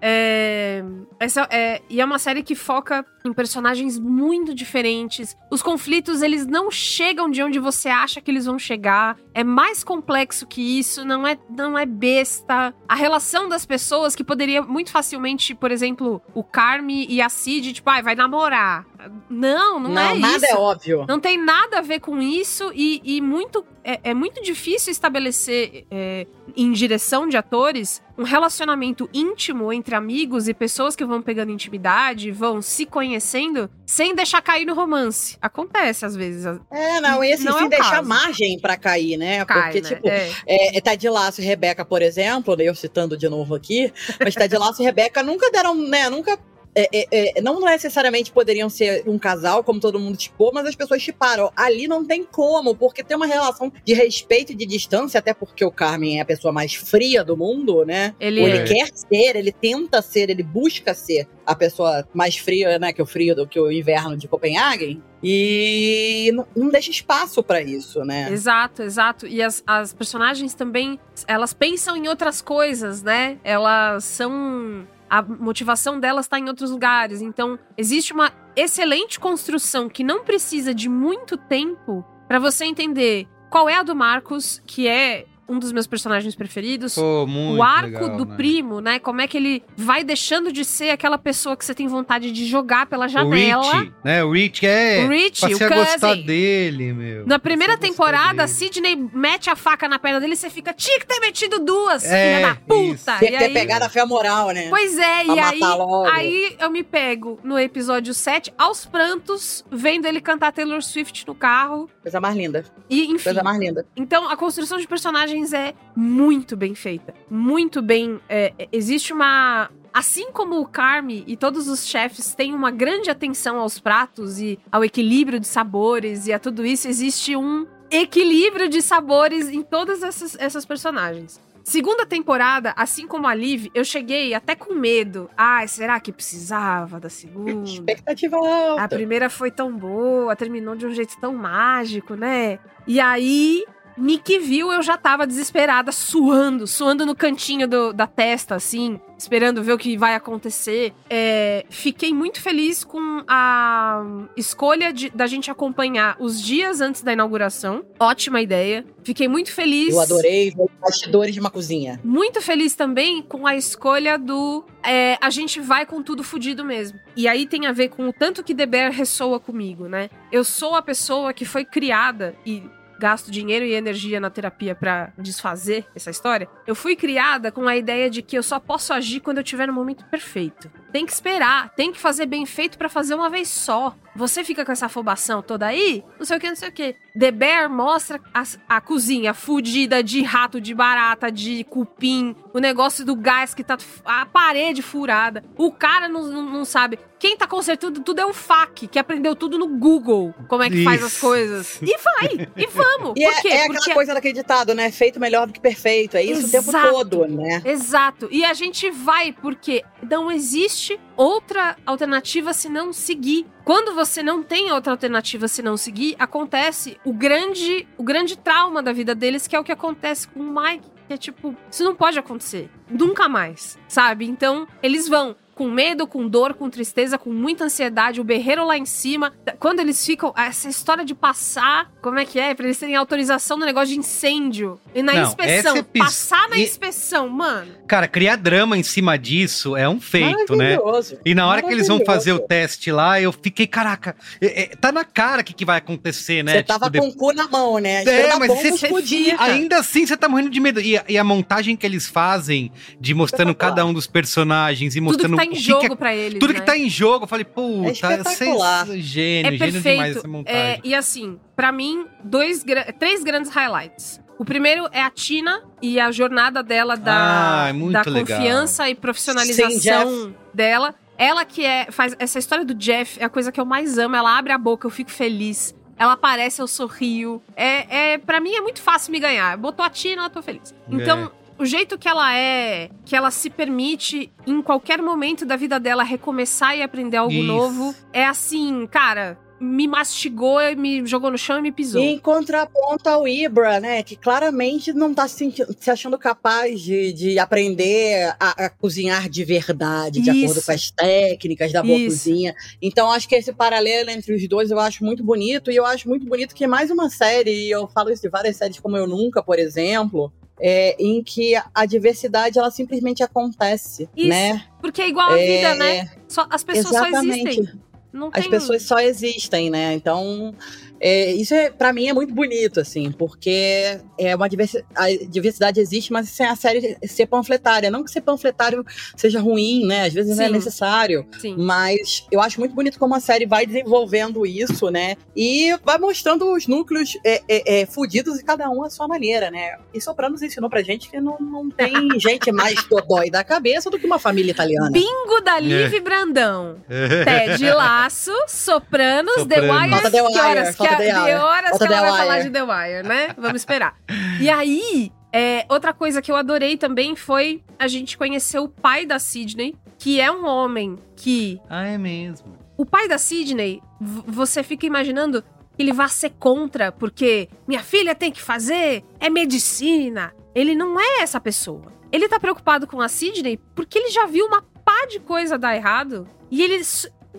[0.00, 0.82] é,
[1.18, 5.36] essa é, e é uma série que foca em personagens muito diferentes.
[5.50, 9.16] Os conflitos, eles não chegam de onde você acha que eles vão chegar.
[9.34, 12.74] É mais complexo que isso, não é, não é besta.
[12.88, 17.72] A relação das pessoas que poderia muito facilmente, por exemplo, o Carme e a Cid,
[17.72, 18.86] tipo, ah, vai namorar.
[19.28, 20.46] Não, não, Não, é nada isso.
[20.46, 21.04] é óbvio.
[21.08, 25.86] Não tem nada a ver com isso e, e muito é, é muito difícil estabelecer
[25.90, 31.52] é, em direção de atores um relacionamento íntimo entre amigos e pessoas que vão pegando
[31.52, 35.36] intimidade, vão se conhecendo, sem deixar cair no romance.
[35.40, 36.44] Acontece às vezes.
[36.70, 38.08] É, não, e assim, Não é sem o deixar caso.
[38.08, 39.44] margem pra cair, né?
[39.44, 39.88] Cai, Porque, né?
[39.88, 40.76] tipo, É.
[40.76, 44.56] é, Ted Lasso e Rebeca, por exemplo, né, eu citando de novo aqui, mas Ted
[44.56, 46.38] Lasso e Rebeca nunca deram, né, nunca
[46.76, 50.74] é, é, é, não necessariamente poderiam ser um casal, como todo mundo tipou, mas as
[50.74, 51.50] pessoas chiparam.
[51.56, 55.64] Ali não tem como, porque tem uma relação de respeito e de distância, até porque
[55.64, 58.14] o Carmen é a pessoa mais fria do mundo, né?
[58.20, 58.50] Ele, Ou é.
[58.50, 63.00] ele quer ser, ele tenta ser, ele busca ser a pessoa mais fria, né, que
[63.00, 65.00] o frio do que o inverno de Copenhague.
[65.22, 68.30] E não, deixa espaço pra isso, né?
[68.30, 69.26] Exato, exato.
[69.26, 73.38] E as, as personagens também, elas pensam em outras coisas, né?
[73.42, 74.86] Elas são.
[75.08, 77.20] A motivação delas tá em outros lugares.
[77.20, 83.68] Então, existe uma excelente construção que não precisa de muito tempo pra você entender qual
[83.68, 86.94] é a do Marcos, que é um dos meus personagens preferidos.
[86.94, 88.36] Pô, muito o arco legal, do né?
[88.36, 88.98] primo, né?
[88.98, 92.46] Como é que ele vai deixando de ser aquela pessoa que você tem vontade de
[92.46, 93.62] jogar pela O janela.
[93.80, 94.24] Rich, né?
[94.24, 95.04] O Rich é.
[95.04, 97.26] O Rich, passei o a gostar dele, meu.
[97.26, 98.46] Na primeira temporada.
[98.46, 102.04] Sidney mete a faca na perna dele e você fica, tinha que ter metido duas,
[102.04, 103.16] É, filha da puta.
[103.16, 104.68] E que ter aí, pegado a femoral, né?
[104.70, 106.06] Pois é, Pra e aí, logo.
[106.06, 111.34] aí eu me pego no episódio 7, aos prantos, vendo ele cantar Taylor Swift no
[111.34, 111.88] carro.
[112.02, 112.64] Coisa mais linda.
[112.88, 113.24] E, enfim.
[113.24, 113.86] Coisa mais linda.
[113.96, 114.86] Então, a construção de
[115.36, 117.14] personagens é muito bem feita.
[117.30, 118.18] Muito bem.
[118.28, 119.70] é, existe uma.
[119.92, 124.58] Assim como o Carme e todos os chefes têm uma grande atenção aos pratos e
[124.70, 130.02] ao equilíbrio de sabores e a tudo isso, existe um equilíbrio de sabores em todas
[130.02, 131.40] essas, essas personagens.
[131.64, 135.28] Segunda temporada, assim como a Liv, eu cheguei até com medo.
[135.36, 137.68] Ai, será que precisava da segunda?
[137.68, 138.84] Expectativa alta.
[138.84, 142.60] A primeira foi tão boa, terminou de um jeito tão mágico, né?
[142.86, 143.64] E aí,
[143.96, 149.62] Nick viu, eu já tava desesperada, suando, suando no cantinho do- da testa, assim, esperando
[149.62, 150.92] ver o que vai acontecer.
[151.08, 154.02] É, fiquei muito feliz com a
[154.36, 157.84] escolha de- da gente acompanhar os dias antes da inauguração.
[157.98, 158.84] Ótima ideia.
[159.02, 159.94] Fiquei muito feliz.
[159.94, 162.00] Eu adorei ver os bastidores de uma cozinha.
[162.04, 166.98] Muito feliz também com a escolha do é, a gente vai com tudo fudido mesmo.
[167.16, 170.10] E aí tem a ver com o tanto que The Bear ressoa comigo, né?
[170.30, 172.62] Eu sou a pessoa que foi criada e
[172.98, 176.48] gasto dinheiro e energia na terapia pra desfazer essa história.
[176.66, 179.66] Eu fui criada com a ideia de que eu só posso agir quando eu tiver
[179.66, 180.70] no momento perfeito.
[180.92, 183.94] Tem que esperar, tem que fazer bem feito pra fazer uma vez só.
[184.14, 186.96] Você fica com essa afobação toda aí, não sei o que, não sei o que.
[187.18, 193.04] The Bear mostra a, a cozinha fudida de rato, de barata, de cupim, o negócio
[193.04, 193.78] do gás que tá.
[194.04, 195.42] a parede furada.
[195.56, 196.98] O cara não, não, não sabe.
[197.18, 200.84] Quem tá consertando tudo é o FAC, que aprendeu tudo no Google como é que
[200.84, 201.20] faz as Isso.
[201.20, 201.80] coisas.
[201.80, 203.14] E vai, e vamos.
[203.16, 203.48] E Por é, quê?
[203.48, 204.90] é aquela Porque coisa daquele ditado, né?
[204.90, 206.16] Feito melhor do que perfeito.
[206.16, 206.90] É isso o tempo Exato.
[206.90, 207.62] todo, né?
[207.64, 208.28] Exato.
[208.30, 213.46] E a gente vai porque não existe outra alternativa se não seguir.
[213.64, 218.82] Quando você não tem outra alternativa se não seguir, acontece o grande, o grande trauma
[218.82, 221.84] da vida deles, que é o que acontece com o Mike, que é tipo, isso
[221.84, 222.70] não pode acontecer.
[222.88, 224.26] Nunca mais, sabe?
[224.26, 228.76] Então, eles vão com medo, com dor, com tristeza, com muita ansiedade, o berreiro lá
[228.76, 229.32] em cima.
[229.58, 230.32] Quando eles ficam.
[230.36, 231.90] Essa história de passar.
[232.02, 232.54] Como é que é?
[232.54, 234.78] Pra eles terem autorização no negócio de incêndio.
[234.94, 235.76] E na Não, inspeção.
[235.78, 237.72] epi- Passar na e- inspeção, mano.
[237.88, 240.76] Cara, criar drama em cima disso é um feito, né?
[240.76, 241.18] Maravilhoso.
[241.24, 244.66] E na hora que eles vão fazer o teste lá, eu fiquei, caraca, é- é,
[244.76, 246.52] tá na cara o que, que vai acontecer, né?
[246.52, 248.04] Você tava Tipo, com o cu na mão, né?
[248.04, 249.34] É, mas você- explodir.
[249.40, 250.80] Ainda assim, você tá morrendo de medo.
[250.82, 254.98] E, a- e a montagem que eles fazem, de mostrando cada um dos personagens e
[254.98, 256.38] Tudo mostrando que tá em que jogo que- pra eles.
[256.38, 256.60] Tudo né?
[256.60, 258.86] que tá em jogo, eu falei, É puta, espetacular.
[258.86, 260.18] vocês- gênio, é gênio demais perfeito.
[260.18, 260.60] essa montagem.
[260.60, 262.64] É, e assim, pra mim, dois,
[262.98, 264.20] três grandes highlights.
[264.38, 268.04] O primeiro é a Tina e a jornada dela da, Ah, é da legal.
[268.38, 270.94] confiança e profissionalização Sim, dela.
[271.18, 274.14] Ela que é faz essa história do Jeff é a coisa que eu mais amo.
[274.14, 275.74] Ela abre a boca, eu fico feliz.
[275.98, 277.40] Ela aparece, eu sorrio.
[277.56, 279.56] É, é para mim é muito fácil me ganhar.
[279.56, 280.74] Botou a Tina, eu tô feliz.
[280.90, 285.78] Então, o jeito que ela é, que ela se permite em qualquer momento da vida
[285.80, 287.44] dela recomeçar e aprender algo Isso.
[287.44, 292.02] novo, é assim, cara, me mastigou, me jogou no chão e me pisou.
[292.02, 294.02] E em contraponto ao Ibra, né?
[294.02, 299.30] Que claramente não tá se, sentindo- se achando capaz de, de aprender a, a cozinhar
[299.30, 300.44] de verdade, de Isso.
[300.44, 302.18] acordo com as técnicas da boa Isso.
[302.18, 302.54] cozinha.
[302.82, 305.70] Então, acho que esse paralelo entre os dois eu acho muito bonito.
[305.70, 308.56] E eu acho muito bonito que mais uma série, e eu falo isso de várias
[308.56, 310.30] séries como Eu Nunca, por exemplo.
[310.58, 314.28] É, em que a diversidade ela simplesmente acontece, Isso.
[314.28, 314.64] né?
[314.80, 316.10] Porque é igual a É, vida, né?
[316.26, 317.48] Só, as pessoas só Exatamente.
[317.48, 317.80] existem.
[318.12, 318.50] Não As tem...
[318.50, 319.92] pessoas só existem, né?
[319.92, 320.54] Então,
[321.00, 325.80] É, isso é, para mim é muito bonito, assim, porque é uma diversi a diversidade
[325.80, 327.90] existe, mas sem a série ser panfletária.
[327.90, 328.84] Não que ser panfletário
[329.16, 330.06] seja ruim, né?
[330.06, 330.52] Às vezes não é Sim.
[330.54, 331.26] necessário.
[331.40, 331.56] Sim.
[331.58, 335.16] Mas eu acho muito bonito como a série vai desenvolvendo isso, né?
[335.34, 339.50] E vai mostrando os núcleos é, é, é, fudidos e cada um à sua maneira,
[339.50, 339.76] né?
[339.92, 343.98] E Sopranos ensinou pra gente que não, não tem gente mais dodói da cabeça do
[343.98, 344.90] que uma família italiana.
[344.90, 346.00] Bingo da Liv É.
[346.00, 346.76] Brandão.
[346.88, 349.76] Ted Laço, Sopranos, The Sopranos.
[349.76, 349.90] Wire.
[349.90, 352.44] Falta The que Wire, horas, que, falta a- de horas que ela vai falar Wire.
[352.44, 353.28] de The Wire, né?
[353.38, 353.96] Vamos esperar.
[354.40, 359.04] E aí, é, outra coisa que eu adorei também foi a gente conhecer o pai
[359.06, 362.56] da Sidney, que é um homem que Ah, é mesmo.
[362.76, 368.14] o pai da Sidney, você fica imaginando que ele vai ser contra, porque minha filha
[368.14, 370.32] tem que fazer, é medicina.
[370.54, 371.92] Ele não é essa pessoa.
[372.10, 375.76] Ele tá preocupado com a Sidney porque ele já viu uma pá de coisa dar
[375.76, 376.26] errado.
[376.50, 376.80] E ele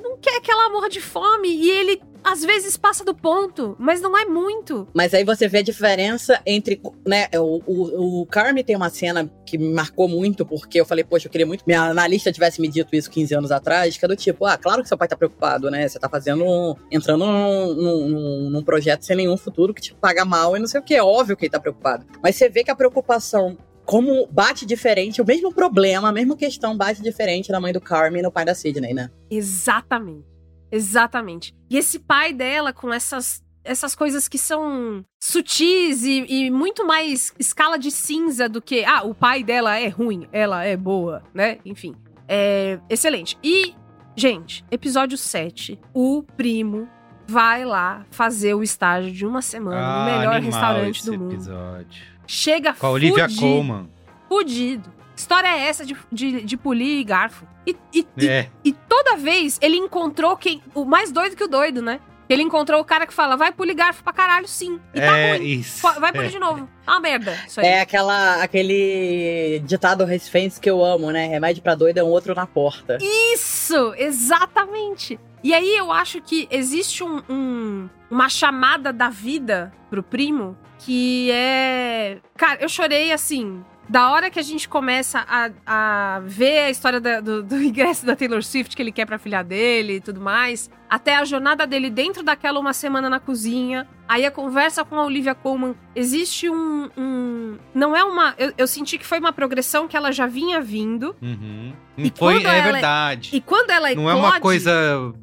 [0.02, 1.48] não quer que ela morra de fome.
[1.50, 4.88] E ele, às vezes, passa do ponto, mas não é muito.
[4.94, 9.32] Mas aí você vê a diferença entre, né, o, o, o Carme tem uma cena
[9.46, 12.68] que me marcou muito, porque eu falei, poxa, eu queria muito minha analista tivesse me
[12.68, 15.16] dito isso 15 anos atrás, que é do tipo, ah, claro que seu pai tá
[15.16, 19.94] preocupado, né, você tá fazendo, entrando num- num- num projeto sem nenhum futuro que te
[19.96, 22.06] paga mal e não sei o que, é óbvio que ele tá preocupado.
[22.22, 23.58] Mas você vê que a preocupação
[23.88, 28.20] como bate diferente, o mesmo problema, a mesma questão bate diferente na mãe do Carmen
[28.20, 29.10] e no pai da Sidney, né?
[29.32, 30.28] Exatamente.
[30.70, 31.56] Exatamente.
[31.70, 37.34] E esse pai dela com essas essas coisas que são sutis e, e muito mais
[37.38, 41.58] escala de cinza do que ah, o pai dela é ruim, ela é boa, né?
[41.66, 41.94] Enfim.
[42.30, 43.38] É excelente.
[43.44, 43.74] E,
[44.16, 46.88] gente, episódio 7, o primo
[47.28, 51.20] vai lá fazer o estágio de uma semana no Ah, melhor animal restaurante esse do
[51.20, 51.34] mundo.
[51.34, 52.17] episódio.
[52.28, 53.90] Chega Com a Olivia fudido, Colman.
[54.28, 54.94] fudido.
[55.16, 57.48] História é essa de, de, de polir garfo.
[57.66, 58.50] E, e, e É.
[58.64, 60.62] e toda vez ele encontrou quem.
[60.76, 62.00] O mais doido que o doido, né?
[62.30, 64.80] Ele encontrou o cara que fala, vai polir garfo pra caralho, sim.
[64.94, 65.48] E tá É, ruim.
[65.48, 65.82] isso.
[65.82, 66.32] Vai polir É.
[66.32, 66.68] de novo.
[66.86, 67.34] É uma merda.
[67.48, 67.66] Isso aí.
[67.66, 71.26] É aquela, aquele ditado recifense que eu amo, né?
[71.28, 72.98] Remédio pra doido é um outro na porta.
[73.02, 73.94] Isso!
[73.98, 75.18] Exatamente!
[75.44, 81.30] E aí eu acho que existe um, um- uma chamada da vida pro primo que
[81.32, 82.20] é.
[82.36, 83.64] Cara, eu chorei assim.
[83.90, 88.06] Da hora que a gente começa a, a ver a história da- do, do ingresso
[88.06, 91.66] da Taylor Swift que ele quer pra filha dele e tudo mais, até a jornada
[91.68, 96.50] dele dentro daquela uma semana na cozinha, aí a conversa com a Olivia Colman, existe
[96.50, 96.90] um.
[96.98, 98.34] um- não é uma.
[98.38, 101.16] Eu, eu senti que foi uma progressão que ela já vinha vindo.
[101.22, 101.74] Uhum.
[101.98, 103.32] E Foi, é ela- verdade.
[103.34, 104.72] E quando ela Não é uma eclode- coisa.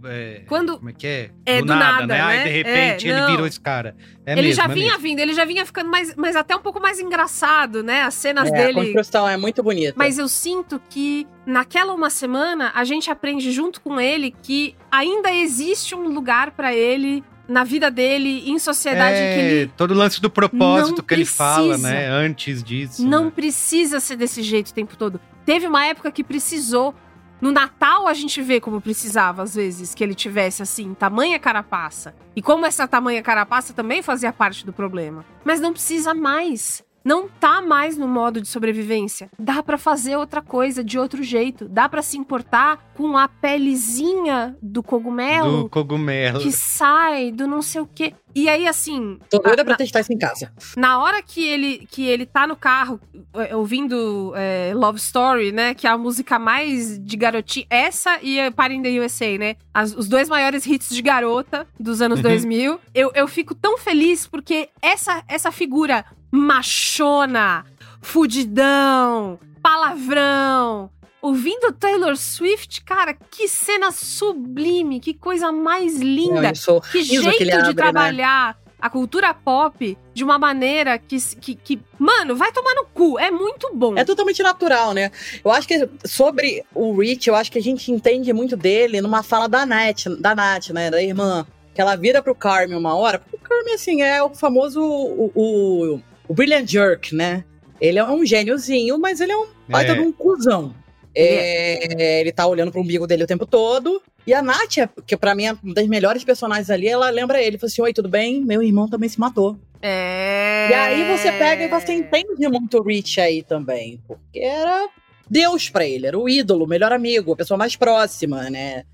[0.07, 1.31] é, Quando- Como é que é?
[1.47, 2.21] É, do nada, né?
[2.21, 2.43] Ai, né?
[2.45, 3.31] de repente É, ele não.
[3.31, 3.97] virou esse cara.
[4.27, 5.01] É ele mesmo, já é vinha mesmo.
[5.03, 8.03] vindo, ele já vinha ficando mais, mas até um pouco mais engraçado, né?
[8.03, 8.75] As cenas É, a dele.
[8.87, 9.95] construção é muito bonita.
[9.97, 15.31] Mas eu sinto que naquela uma semana a gente aprende junto com ele que ainda
[15.33, 15.54] existe
[15.95, 20.21] um lugar pra ele na vida dele, em sociedade É, que ele todo o lance
[20.21, 21.89] do propósito que ele fala, precisa.
[21.91, 22.09] né?
[22.09, 23.07] Antes disso.
[23.07, 23.33] não né?
[23.35, 25.21] precisa ser desse jeito o tempo todo.
[25.45, 26.95] Teve uma época que precisou.
[27.41, 32.15] No Natal a gente vê como precisava, às vezes, que ele tivesse assim, tamanha carapaça.
[32.35, 35.25] E como essa tamanha carapaça também fazia parte do problema.
[35.45, 36.83] Mas não precisa mais.
[37.05, 39.31] Não tá mais no modo de sobrevivência.
[39.39, 41.69] Dá pra fazer outra coisa de outro jeito.
[41.69, 46.41] Dá pra se importar com a pelezinha do cogumelo Do cogumelo.
[46.41, 48.15] que sai do não sei o quê.
[48.35, 49.19] E aí, assim.
[49.31, 50.53] Tô doida a- pra na- testar isso em casa.
[50.77, 52.99] na hora que ele, que ele tá no carro
[53.35, 55.73] é, ouvindo é, Love Story, né?
[55.75, 57.67] Que é a música mais de garotinha.
[57.71, 59.57] Essa e a Party in the USA, né?
[59.73, 62.23] as- os dois maiores hits de garota dos anos Uhum.
[62.23, 62.81] 2000.
[62.95, 66.05] Eu, eu fico tão feliz porque essa, essa figura
[66.35, 67.65] machona,
[68.03, 70.91] fudidão, palavrão.
[71.23, 76.55] Ouvindo Taylor Swift, cara, que cena sublime, que coisa mais linda.
[76.55, 77.75] Sorriso Que que jeito ele de abre, né?
[77.75, 83.19] trabalhar a cultura pop de uma maneira que, que, que- Mano, vai tomar no cu.
[83.19, 83.97] É muito bom.
[83.97, 85.11] É totalmente natural, né?
[85.43, 89.23] Eu acho que sobre o Rich, eu acho que a gente entende muito dele numa
[89.23, 90.91] fala da Nath, da Nath, né?
[90.91, 91.47] Da irmã.
[91.75, 93.19] Que ela vira pro Carmen uma hora.
[93.19, 94.83] Porque o Carmen, assim, é o famoso.
[94.83, 97.45] O, o, o Brilliant Jerk, né?
[97.81, 99.95] Ele é um gêniozinho, mas ele é um baita É.
[99.95, 100.75] de um cuzão.
[101.17, 104.03] É, ele tá olhando pro umbigo dele o tempo todo.
[104.27, 107.59] E a Nath, que pra mim é uma das melhores personagens ali, ela lembra ele.
[107.59, 108.41] Fala assim: Oi, tudo bem?
[108.45, 109.57] Meu irmão também se matou.
[109.81, 110.69] É.
[110.71, 114.89] E aí você pega e você entende muito o Rich aí também, porque era
[115.29, 118.85] Deus pra ele, era o ídolo, o melhor amigo, a pessoa mais próxima, né?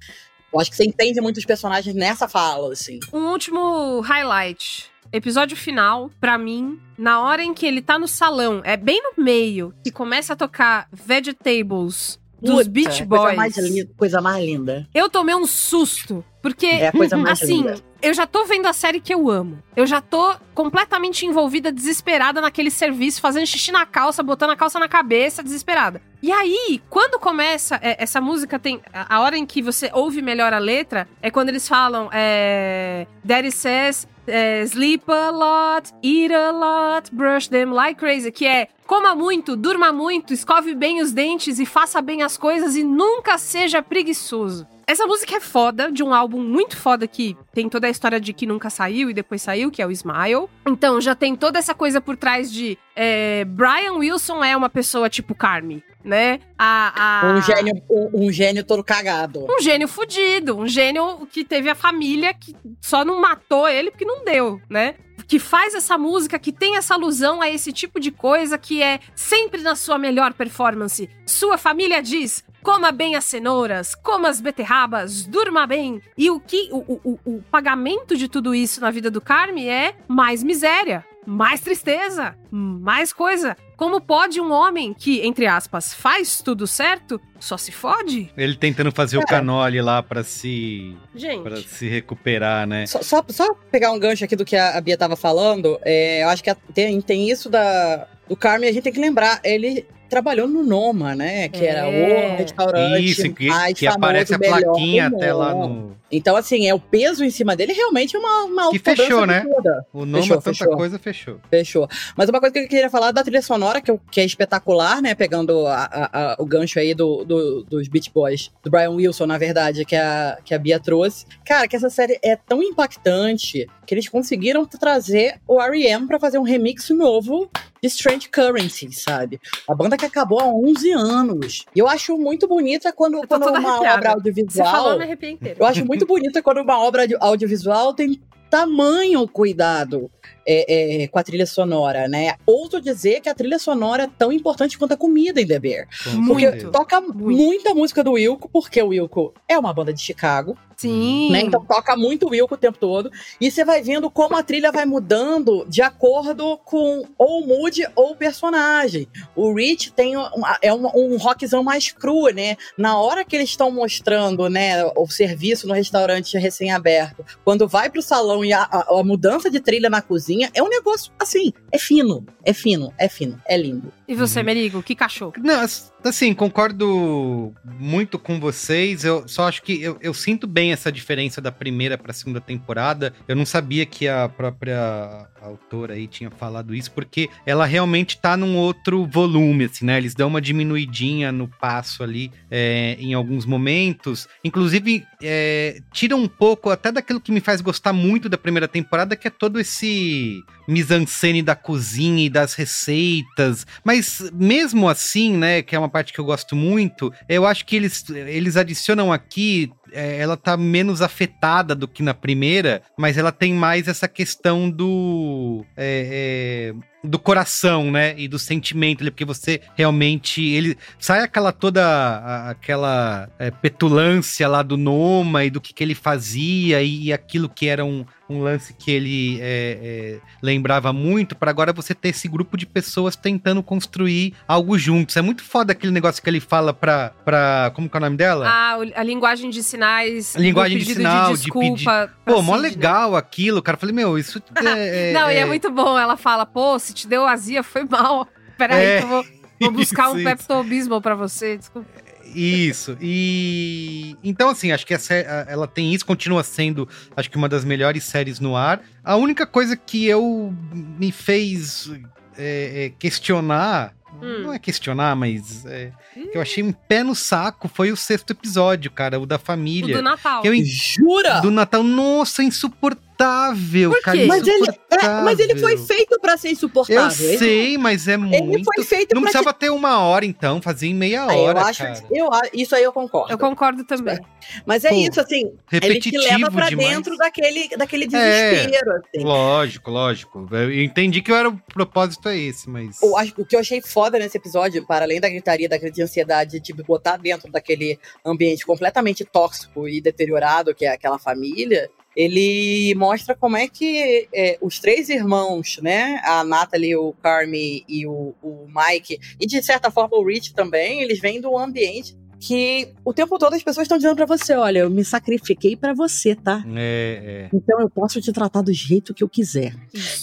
[0.52, 2.98] Eu acho que você entende muito os personagens nessa fala, assim.
[3.12, 4.89] Um último highlight.
[5.12, 9.22] Episódio final, pra mim, na hora em que ele tá no salão, é bem no
[9.22, 13.36] meio, que começa a tocar Vegetables dos Puta, Beach Coisa Boys.
[13.36, 14.88] mais, linda, coisa mais linda.
[14.94, 16.24] Eu tomei um susto.
[16.40, 17.74] Porque, É a coisa mais assim, linda.
[18.00, 19.58] eu já tô vendo a série que eu amo.
[19.76, 24.78] Eu já tô completamente envolvida, desesperada naquele serviço, fazendo xixi na calça, botando a calça
[24.78, 26.00] na cabeça, desesperada.
[26.22, 28.80] E aí, quando começa, é, essa música tem.
[28.90, 32.08] A a hora em que você ouve melhor a letra é quando eles falam.
[32.10, 34.08] É, Daddy says.
[34.30, 39.56] É, sleep a lot, eat a lot, brush them like crazy, que é coma muito,
[39.56, 44.66] durma muito, escove bem os dentes e faça bem as coisas e nunca seja preguiçoso.
[44.90, 48.32] Essa música é foda, de um álbum muito foda que tem toda a história de
[48.32, 50.48] que nunca saiu e depois saiu, que é o Smile.
[50.66, 55.08] Então já tem toda essa coisa por trás de é, Brian Wilson é uma pessoa
[55.08, 56.40] tipo Carmi, né?
[56.58, 59.46] A, a- Um, gênio, um, um gênio todo cagado.
[59.48, 64.04] um gênio fudido, um gênio que teve a família que só não matou ele porque
[64.04, 64.96] não deu, né?
[65.28, 68.98] Que faz essa música, que tem essa alusão a esse tipo de coisa que é
[69.14, 71.08] sempre na sua melhor performance.
[71.24, 76.00] Sua família diz: coma bem as cenouras, coma as beterrabas, durma bem.
[76.16, 79.66] E o que o, o- o- o pagamento de tudo isso na vida do Carme
[79.66, 83.56] é mais miséria, mais tristeza, mais coisa.
[83.76, 88.30] Como pode um homem que, entre aspas, faz tudo certo, só se fode?
[88.36, 89.24] Ele tentando fazer o É.
[89.24, 90.94] canole lá pra se.
[91.14, 91.42] Gente.
[91.42, 92.84] para se recuperar, né?
[92.86, 96.28] Só, só, só pegar um gancho aqui do que a Bia tava falando, é, eu
[96.28, 100.46] acho que tem, tem isso da, do Carmen, a gente tem que lembrar, ele trabalhou
[100.46, 101.48] no Noma, né?
[101.48, 102.34] Que era É.
[102.34, 105.98] o restaurante Isso, que, mais que famoso, aparece a plaquinha até lá no.
[106.12, 109.38] Então, assim, é o peso em cima dele realmente é uma, uma Que fechou, né?
[109.46, 109.86] absurda.
[109.92, 110.76] O nome Fechou, tanta fechou.
[110.76, 111.36] coisa fechou.
[111.48, 111.88] Fechou.
[112.16, 115.00] Mas uma coisa que eu queria falar da trilha sonora, que, eu- que é espetacular,
[115.00, 115.14] né?
[115.14, 119.24] Pegando a- a- a- o gancho aí do, do- dos Beach Boys, do Brian Wilson,
[119.26, 121.26] na verdade, que a, que a Bia trouxe.
[121.46, 126.08] Cara, que essa série é tão impactante que eles conseguiram trazer o R.E.M.
[126.08, 127.48] pra fazer um remix novo
[127.82, 129.40] de Strange Currency, sabe?
[129.68, 131.64] A banda que acabou há 11 anos.
[131.74, 133.94] E eu acho muito bonita quando, Eu quando uma arrepiada.
[133.98, 134.70] obra Você audiovisual...
[134.72, 135.38] falou, eu me arrepiei.
[135.58, 138.20] Eu acho muito bonita quando uma obra audio- audiovisual tem
[138.50, 140.10] tamanho cuidado
[140.46, 142.34] é, é, com a trilha sonora, né?
[142.46, 145.88] Ouso dizer que a trilha sonora é tão importante quanto a comida em The Bear.
[146.04, 150.56] Com Porque toca muita música do Wilco, porque o Wilco é uma banda de Chicago,
[150.76, 151.30] Sim.
[151.30, 151.42] né?
[151.42, 153.10] Então toca muito o Wilco o tempo todo.
[153.40, 157.86] E você vai vendo como a trilha vai mudando de acordo com ou o mood
[157.94, 159.06] ou o personagem.
[159.36, 160.24] O Rich tem um,
[160.62, 162.56] é um, um rockzão mais cru, né?
[162.78, 168.00] Na hora que eles estão mostrando, né, o serviço no restaurante recém-aberto, quando vai pro
[168.02, 170.19] salão e a, a- a mudança de trilha na cozinha,
[170.54, 173.92] é um negócio assim, é fino, é fino, é fino, é lindo.
[174.06, 174.18] E Uhum.
[174.18, 175.32] você, Merigo, que cachorro?
[175.38, 179.04] Não, as- assim, concordo muito com vocês.
[179.04, 183.12] Eu só acho que eu, eu sinto bem essa diferença da primeira pra segunda temporada.
[183.28, 188.36] Eu não sabia que a própria autora aí tinha falado isso, porque ela realmente tá
[188.36, 189.98] num outro volume, assim, né?
[189.98, 194.28] Eles dão uma diminuidinha no passo ali é, em alguns momentos.
[194.44, 199.16] Inclusive, é, tira um pouco até daquilo que me faz gostar muito da primeira temporada,
[199.16, 203.66] que é todo esse mise-en-scène da cozinha e das receitas.
[203.84, 207.76] Mas mesmo assim, né, que é uma parte que eu gosto muito, eu acho que
[207.76, 209.70] eles, eles adicionam aqui.
[209.92, 214.70] é, ela tá menos afetada do que na primeira, mas ela tem mais essa questão
[214.70, 215.64] do.
[215.76, 218.14] é, é, do coração, né?
[218.18, 220.42] E do sentimento, porque você realmente.
[220.44, 222.50] ele Sai aquela toda.
[222.50, 227.66] aquela é, petulância lá do Noma e do que, que ele fazia e, aquilo que
[227.66, 232.28] era um, um lance que ele é, é, lembrava muito, para agora você ter esse
[232.28, 235.16] grupo de pessoas tentando construir algo juntos.
[235.16, 237.12] É muito foda aquele negócio que ele fala pra.
[237.24, 238.46] pra como que é o nome dela?
[238.48, 240.36] Ah, a linguagem de sinais.
[240.36, 241.70] A linguagem de sinal, de de desculpa.
[241.70, 242.70] pedir- pra Pô, mó Sidney.
[242.70, 243.76] legal aquilo, cara.
[243.76, 245.12] Eu falei, meu, isso é.
[245.12, 245.98] Não, e é é- muito bom.
[245.98, 248.28] Ela fala, pô, se te deu azia, foi mal.
[248.58, 249.24] Peraí, É, que eu vou,
[249.60, 250.36] vou buscar um isso, isso.
[250.36, 251.56] Pepto-Bismol pra você.
[251.56, 251.88] Desculpa.
[252.32, 252.96] Isso.
[253.00, 257.48] E então assim, acho que essa é- ela tem isso, continua sendo, acho que uma
[257.48, 258.80] das melhores séries no ar.
[259.02, 261.90] A única coisa que eu me fez
[262.38, 264.42] é, é, questionar, Hum.
[264.44, 265.90] não é questionar, mas é,
[266.30, 269.38] que eu achei um pé no saco foi o sexto episódio, cara, o da O
[269.38, 269.96] família.
[269.96, 270.42] do Natal.
[270.42, 271.40] Que eu Jura?
[271.40, 274.26] do Natal, nossa, insuportável, Por cara.
[274.26, 274.89] Mas ele, é,
[275.24, 277.28] mas ele foi feito pra ser Eu insuportável.
[277.28, 278.34] Ele- sei, mas é muito.
[278.54, 281.62] Ele foi feito Não precisava ter uma hora, então, fazia em meia Ah, eu hora.
[281.62, 282.02] acho, cara.
[282.10, 283.32] eu, isso aí eu concordo.
[283.32, 284.18] Eu concordo também.
[284.66, 286.88] Mas é Pô, isso, assim, ele te repetitivo leva pra demais.
[286.88, 289.24] dentro daquele, daquele desespero, assim.
[289.24, 290.46] Lógico, lógico.
[290.50, 292.98] Eu entendi que era o propósito é esse, mas.
[293.02, 295.94] O, acho- o que eu achei foda nesse episódio, para além da gritaria, da crise
[295.94, 301.18] de ansiedade, de te botar dentro daquele ambiente completamente tóxico e deteriorado que é aquela
[301.18, 301.88] família,
[302.20, 308.06] ele mostra como é que é, os três irmãos, né, a Natalie, o Carmi e
[308.06, 312.92] o, o Mike, e de certa forma o Rich também, eles vêm do ambiente que
[313.04, 316.34] o tempo todo as pessoas estão dizendo pra você: olha, eu me sacrifiquei pra você,
[316.34, 316.64] tá?
[316.74, 317.56] É, é.
[317.56, 319.74] Então eu posso te tratar do jeito que eu quiser.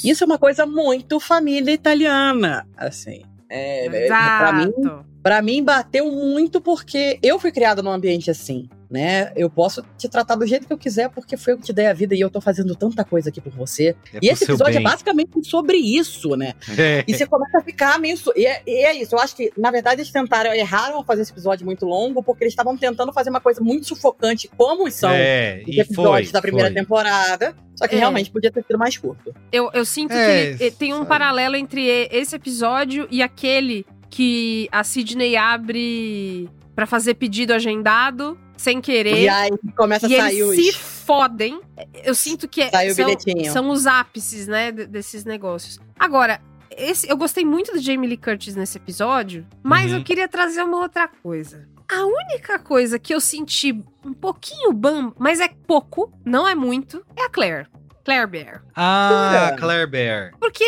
[0.04, 3.22] Isso é uma coisa muito família italiana, assim.
[3.50, 5.06] É, é, pra mim, Exato.
[5.22, 9.32] Pra mim, bateu muito porque eu fui criada num ambiente assim, né?
[9.36, 11.88] Eu posso te tratar do jeito que eu quiser porque foi eu que te dei
[11.88, 13.96] a vida e eu tô fazendo tanta coisa aqui por você.
[14.14, 16.54] É e esse episódio é basicamente sobre isso, né?
[16.78, 17.04] É.
[17.08, 18.18] E você começa a ficar meio.
[18.18, 19.16] su- E é, e é isso.
[19.16, 22.44] Eu acho que, na verdade, eles tentaram, erraram ao fazer esse episódio muito longo, porque
[22.44, 26.42] eles estavam tentando fazer uma coisa muito sufocante, como são É, os episódios foi, da
[26.42, 26.76] primeira foi.
[26.82, 27.56] temporada.
[27.76, 28.00] Só que É.
[28.00, 29.36] realmente podia ter sido mais curto.
[29.52, 31.10] Eu, eu sinto É, que ele- tem um sabe.
[31.10, 38.82] paralelo entre esse episódio e aquele que a Sidney abre pra fazer pedido agendado, sem
[38.82, 39.18] querer.
[39.22, 40.56] E aí começa a e sair eles os.
[40.66, 41.62] se fodem.
[42.04, 43.06] Eu sinto que é- são,
[43.54, 45.80] são os ápices, né, de- desses negócios.
[45.98, 46.42] Agora,
[46.76, 50.00] esse, eu gostei muito do Jamie Lee Curtis nesse episódio, mas Uhum.
[50.00, 51.68] eu queria trazer uma outra coisa.
[51.90, 53.72] A única coisa que eu senti
[54.04, 57.68] um pouquinho bam, mas é pouco, não é muito, é a Claire.
[58.04, 58.64] Claire Bear.
[58.76, 59.58] Ah, Jura?
[59.58, 60.32] Claire Bear.
[60.40, 60.66] Porque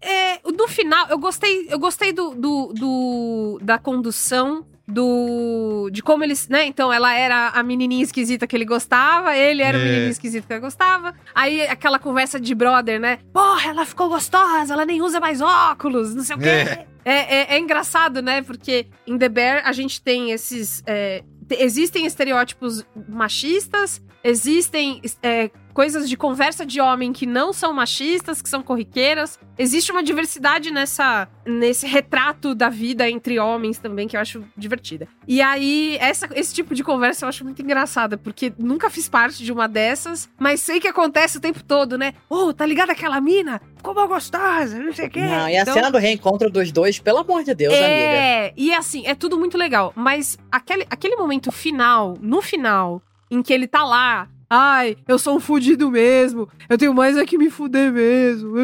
[0.00, 4.66] é, no final, eu gostei, eu gostei do, do, do- da condução.
[4.86, 5.88] Do.
[5.90, 6.48] De como eles.
[6.48, 6.66] Né?
[6.66, 9.84] Então, ela era a menininha esquisita que ele gostava, ele era o É.
[9.84, 11.14] menininho esquisito que ele gostava.
[11.34, 13.18] Aí aquela conversa de brother, né?
[13.32, 16.48] Porra, ela ficou gostosa, ela nem usa mais óculos, não sei o quê.
[16.48, 16.86] É.
[17.06, 18.40] É, é- é engraçado, né?
[18.42, 20.82] Porque em The Bear a gente tem esses.
[20.86, 27.72] é, te- existem estereótipos machistas, existem é, coisas de conversa de homem que não são
[27.74, 29.38] machistas, que são corriqueiras.
[29.58, 35.08] Existe uma diversidade nessa, nesse retrato da vida entre homens também, que eu acho divertida.
[35.26, 39.42] E aí, essa, esse tipo de conversa eu acho muito engraçada, porque nunca fiz parte
[39.44, 42.14] de uma dessas, mas sei que acontece o tempo todo, né?
[42.30, 43.60] Ô, tá ligado aquela mina?
[43.76, 45.20] Ficou mal gostosa, não sei o quê.
[45.20, 47.86] Não, e a Então- cena do reencontro dos dois, pelo amor de Deus, amiga.
[47.88, 49.92] é, e assim, é tudo muito legal.
[49.96, 54.28] Mas aquele, aquele momento final, no final, em que ele tá lá.
[54.48, 56.48] Ai, eu sou um fudido mesmo.
[56.68, 58.54] Eu tenho mais é que me fuder mesmo.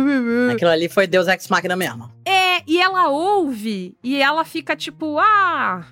[0.53, 2.11] Aquilo ali foi Deus Ex Machina mesmo.
[2.25, 5.85] É, e ela ouve e ela fica tipo, ah,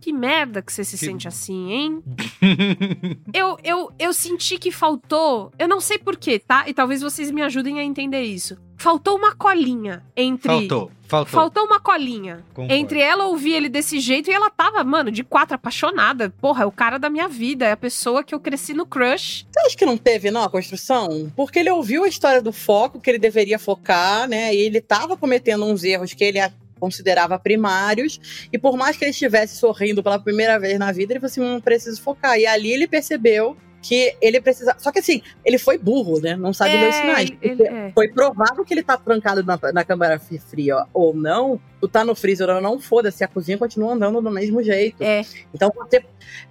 [0.00, 2.02] que- merda que você se Que- sente assim, hein?
[3.34, 6.64] eu, eu, eu senti que faltou, eu não sei porquê, tá?
[6.68, 8.56] E talvez vocês me ajudem a entender isso.
[8.84, 10.46] Faltou uma colinha entre.
[10.46, 11.32] Faltou, faltou.
[11.32, 12.44] Faltou uma colinha.
[12.52, 12.70] Concordo.
[12.70, 16.28] Entre ela ouvir ele desse jeito e ela tava, mano, de quatro, apaixonada.
[16.38, 17.64] Porra, é o cara da minha vida.
[17.64, 19.46] É a pessoa que eu cresci no crush.
[19.50, 21.32] Você acha que não teve, não, a construção?
[21.34, 24.54] Porque ele ouviu a história do foco, que ele deveria focar, né?
[24.54, 26.38] E ele tava cometendo uns erros que ele
[26.78, 28.46] considerava primários.
[28.52, 31.40] E por mais que ele estivesse sorrindo pela primeira vez na vida, ele falou assim:
[31.40, 32.38] não preciso focar.
[32.38, 33.56] E ali ele percebeu
[33.86, 34.74] que ele precisa.
[34.78, 36.34] Só que assim, ele foi burro, né?
[36.36, 37.30] Não sabe ler os sinais.
[37.42, 37.92] ele- é.
[37.94, 41.60] Foi provável que ele tá trancado na, na câmara fria ou não.
[41.84, 45.02] Tu tá no freezer ou não, foda-se, a cozinha continua andando do mesmo jeito.
[45.02, 45.20] É.
[45.52, 45.98] Então você.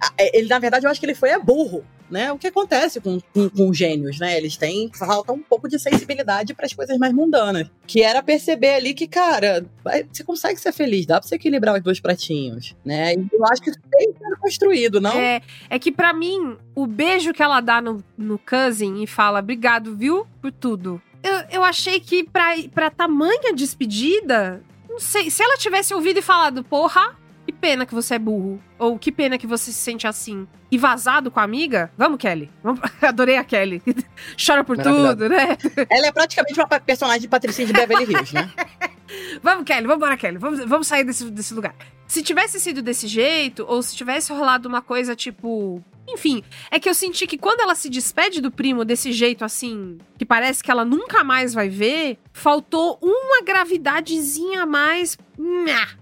[0.00, 2.30] a- Ele, na verdade, eu acho que ele foi é burro, né?
[2.30, 4.36] O que acontece com, com, com gênios, né?
[4.36, 4.90] Eles têm.
[4.96, 7.68] Falta um pouco de sensibilidade para as coisas mais mundanas.
[7.84, 9.66] Que era perceber ali que, cara,
[10.12, 13.14] você consegue ser feliz, dá pra você equilibrar os dois pratinhos, né?
[13.14, 15.18] E eu acho que isso tem que ser construído, não?
[15.18, 19.40] É, é que pra mim, o beijo que ela dá no, no cousin e fala
[19.40, 21.02] obrigado, viu, por tudo.
[21.22, 24.62] Eu, eu achei que pra, pra tamanha despedida,
[24.94, 27.16] não sei, se ela tivesse ouvido e falado, porra,
[27.46, 28.62] que pena que você é burro.
[28.78, 30.46] Ou que pena que você se sente assim.
[30.70, 32.50] E vazado com a amiga, vamos, Kelly.
[32.62, 33.82] Vamos- Adorei a Kelly.
[34.44, 35.56] Chora por tudo, né?
[35.90, 38.50] Ela é praticamente uma personagem de Patricinha de Beverly Hills, né?
[39.42, 40.38] Vamos, Kelly, vamos embora, Kelly.
[40.38, 41.74] Vamos, vamos sair desse, desse lugar.
[42.14, 45.82] Se tivesse sido desse jeito, ou se tivesse rolado uma coisa tipo.
[46.08, 49.98] Enfim, é que eu senti que quando ela se despede do primo desse jeito assim,
[50.16, 55.18] que parece que ela nunca mais vai ver, faltou uma gravidadezinha a mais.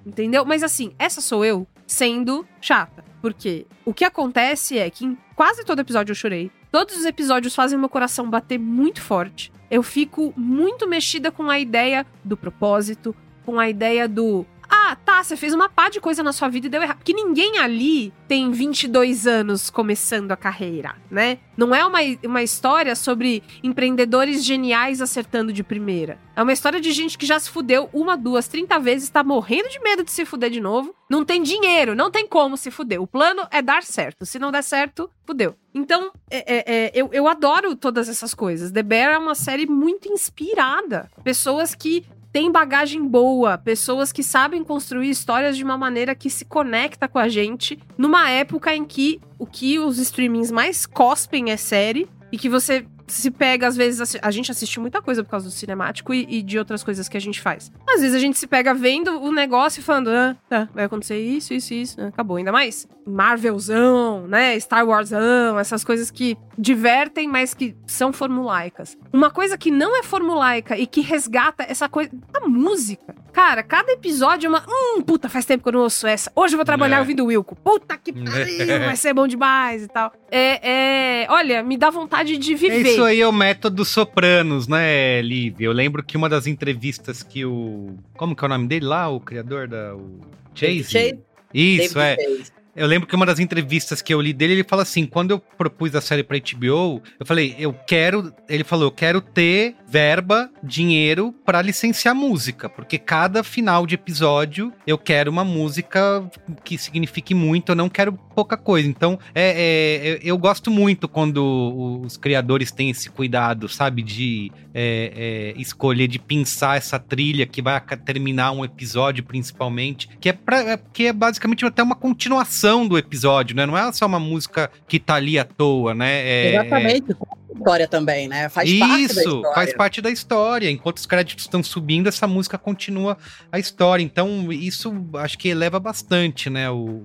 [0.05, 0.45] Entendeu?
[0.45, 3.03] Mas assim, essa sou eu sendo chata.
[3.23, 6.51] Porque o que acontece é que em quase todo episódio eu chorei.
[6.71, 9.51] Todos os episódios fazem meu coração bater muito forte.
[9.71, 14.45] Eu fico muito mexida com a ideia do propósito, com a ideia do.
[14.75, 16.97] Ah, tá, você fez uma pá de coisa na sua vida e deu errado.
[16.97, 21.39] Porque ninguém ali tem 22 anos começando a carreira, né?
[21.59, 26.19] Não é uma, uma história sobre empreendedores geniais acertando de primeira.
[26.35, 29.69] É uma história de gente que já se fudeu uma, duas, 30 vezes, tá morrendo
[29.69, 30.95] de medo de se fuder de novo.
[31.09, 33.01] Não tem dinheiro, não tem como se fuder.
[33.03, 34.25] O plano é dar certo.
[34.25, 35.55] Se não der certo, fudeu.
[35.75, 38.73] Então, é- é- é, eu, eu adoro todas essas coisas.
[38.73, 41.11] The Bear é uma série muito inspirada.
[41.23, 46.45] Pessoas que têm bagagem boa, pessoas que sabem construir histórias de uma maneira que se
[46.45, 51.57] conecta com a gente, numa época em que o que os streamings mais cospem é
[51.57, 55.47] série e que você se pega, às vezes, a gente assiste muita coisa por causa
[55.47, 57.71] do cinemático e, e de outras coisas que a gente faz.
[57.89, 61.19] Às vezes a gente se pega vendo o negócio e falando, ah, tá, vai acontecer
[61.19, 62.37] isso, isso, isso, ah, acabou.
[62.37, 64.59] Ainda mais Marvelzão, né?
[64.61, 68.97] Star Warsão, essas coisas que divertem, mas que são formulaicas.
[69.13, 72.11] Uma coisa que não é formulaica e que resgata essa coisa.
[72.35, 73.15] A música.
[73.33, 74.63] Cara, cada episódio é uma.
[74.69, 76.31] Hum, puta, faz tempo que eu não ouço essa.
[76.37, 77.01] Hoje eu vou trabalhar É.
[77.01, 77.57] ouvindo Wilco.
[77.57, 80.13] Puta que pariu, vai ser bom demais e tal.
[80.31, 81.27] É, é.
[81.31, 82.95] Olha, me dá vontade de É viver.
[83.03, 85.61] Isso aí é o método Sopranos, né, Liv?
[85.61, 87.97] Eu lembro que uma das entrevistas que o.
[88.17, 89.09] Como que é o nome dele lá?
[89.09, 89.93] O criador da.
[89.97, 90.21] O
[90.55, 90.85] Chase?
[90.85, 91.19] Chase?
[91.53, 92.37] Isso, David é.
[92.39, 92.53] Chase.
[92.75, 95.39] Eu lembro que uma das entrevistas que eu li dele, ele fala assim: quando eu
[95.39, 98.33] propus a série pra HBO, eu falei, eu quero.
[98.49, 104.73] Ele falou, eu quero ter verba, dinheiro pra licenciar música, porque cada final de episódio
[104.87, 106.25] eu quero uma música
[106.65, 108.89] que signifique muito, eu não quero pouca coisa.
[108.89, 115.53] Então, é, é, eu gosto muito quando os criadores têm esse cuidado, sabe, de é,
[115.55, 120.61] é, escolher, de pensar essa trilha que vai terminar um episódio, principalmente, que é, pra,
[120.73, 123.67] é- que é basicamente até uma continuação do episódio, né?
[123.67, 126.21] Não é só uma música que tá ali à toa, né?
[126.23, 127.17] É- Exatamente.
[127.55, 128.49] História também, né?
[128.49, 129.55] Faz parte da isso, história.
[129.55, 130.71] faz parte da história.
[130.71, 133.17] Enquanto os créditos estão subindo, essa música continua
[133.51, 134.03] a história.
[134.03, 137.03] Então, isso acho que eleva bastante, né, o,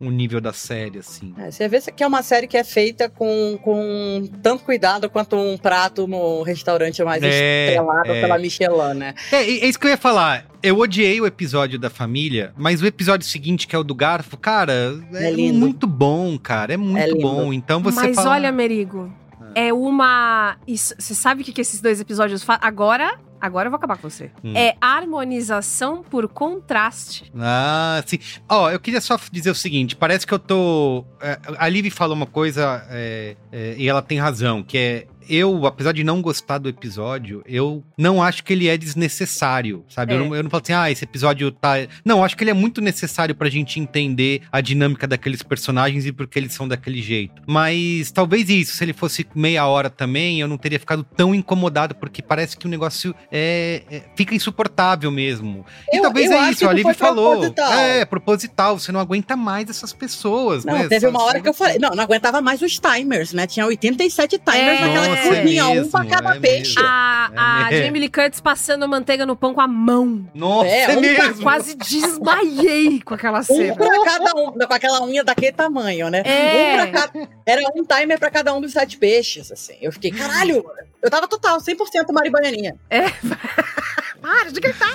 [0.00, 1.34] o, nível da série, assim.
[1.38, 5.36] É, você vê que é uma série que é feita com, com tanto cuidado quanto
[5.36, 8.20] um prato no restaurante mais É, estrelado é.
[8.20, 9.14] pela Michelin, né?
[9.32, 10.46] É, é isso que eu ia falar.
[10.62, 14.36] Eu odiei o episódio da família, mas o episódio seguinte, que é o do Garfo,
[14.36, 14.72] cara,
[15.12, 15.58] é, É lindo.
[15.58, 16.74] muito bom, cara.
[16.74, 17.20] É muito lindo.
[17.20, 17.52] bom.
[17.52, 18.30] Então você Mas fala.
[18.30, 19.12] olha, Merigo,
[19.54, 20.56] é uma.
[20.66, 22.60] Você sabe o que, que esses dois episódios fazem?
[22.66, 23.18] Agora.
[23.40, 24.30] Agora eu vou acabar com você.
[24.42, 24.52] Hum.
[24.56, 27.30] É harmonização por contraste.
[27.38, 28.18] Ah, sim.
[28.48, 31.04] Ó, eu queria só dizer o seguinte: parece que eu tô.
[31.20, 35.06] é, a Liv falou uma coisa é, é, e ela tem razão, que é.
[35.28, 40.14] Eu, apesar de não gostar do episódio, eu não acho que ele é desnecessário, sabe?
[40.14, 40.24] Eu, É.
[40.28, 41.74] não, eu não falo assim, ah, esse episódio tá.
[42.04, 46.06] Não, eu acho que ele é muito necessário pra gente entender a dinâmica daqueles personagens
[46.06, 47.42] e por que eles são daquele jeito.
[47.46, 51.94] Mas talvez isso, se ele fosse meia hora também, eu não teria ficado tão incomodado,
[51.94, 55.64] porque parece que o negócio é, é- fica insuportável mesmo.
[55.92, 57.30] E Eu- talvez eu é isso, a Liv falou.
[57.32, 57.72] proposital.
[57.72, 60.88] É, proposital, você não aguenta mais essas pessoas, Não, né?
[60.88, 61.78] teve uma hora que eu falei.
[61.78, 63.46] Não, não aguentava mais os timers, né?
[63.46, 64.80] Tinha 87 timers É.
[64.86, 65.17] naquela Nossa,
[65.58, 66.74] é um pra cada é peixe.
[66.76, 66.88] mesmo.
[66.88, 67.30] A,
[67.66, 67.84] a É.
[67.84, 70.28] Jamie Lee Curtis passando manteiga no pão com a mão.
[70.34, 71.42] Nossa, É, é, um mesmo.
[71.42, 73.74] Quase desmaiei com aquela Um cena.
[73.76, 76.22] pra cada um, com aquela unha daquele tamanho, né?
[76.24, 76.72] É.
[76.72, 79.76] Um pra cada, era um timer pra cada um dos sete peixes, assim.
[79.80, 80.64] Eu fiquei, caralho,
[81.02, 82.76] eu tava total, 100% Maribananinha.
[84.20, 84.88] Para de gritar!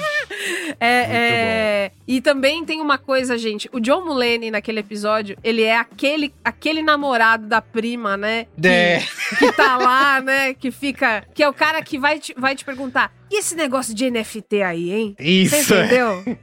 [0.79, 3.69] É, é, E também tem uma coisa, gente.
[3.71, 8.45] O John Mulaney, naquele episódio, ele é aquele, aquele namorado da prima, né?
[8.61, 9.03] Que, É.
[9.39, 10.53] que tá lá, né?
[10.53, 11.25] Que fica.
[11.33, 14.61] Que é o cara que vai te, vai te perguntar: e esse negócio de NFT
[14.61, 15.15] aí, hein?
[15.19, 15.55] Isso.
[15.55, 16.37] Você entendeu?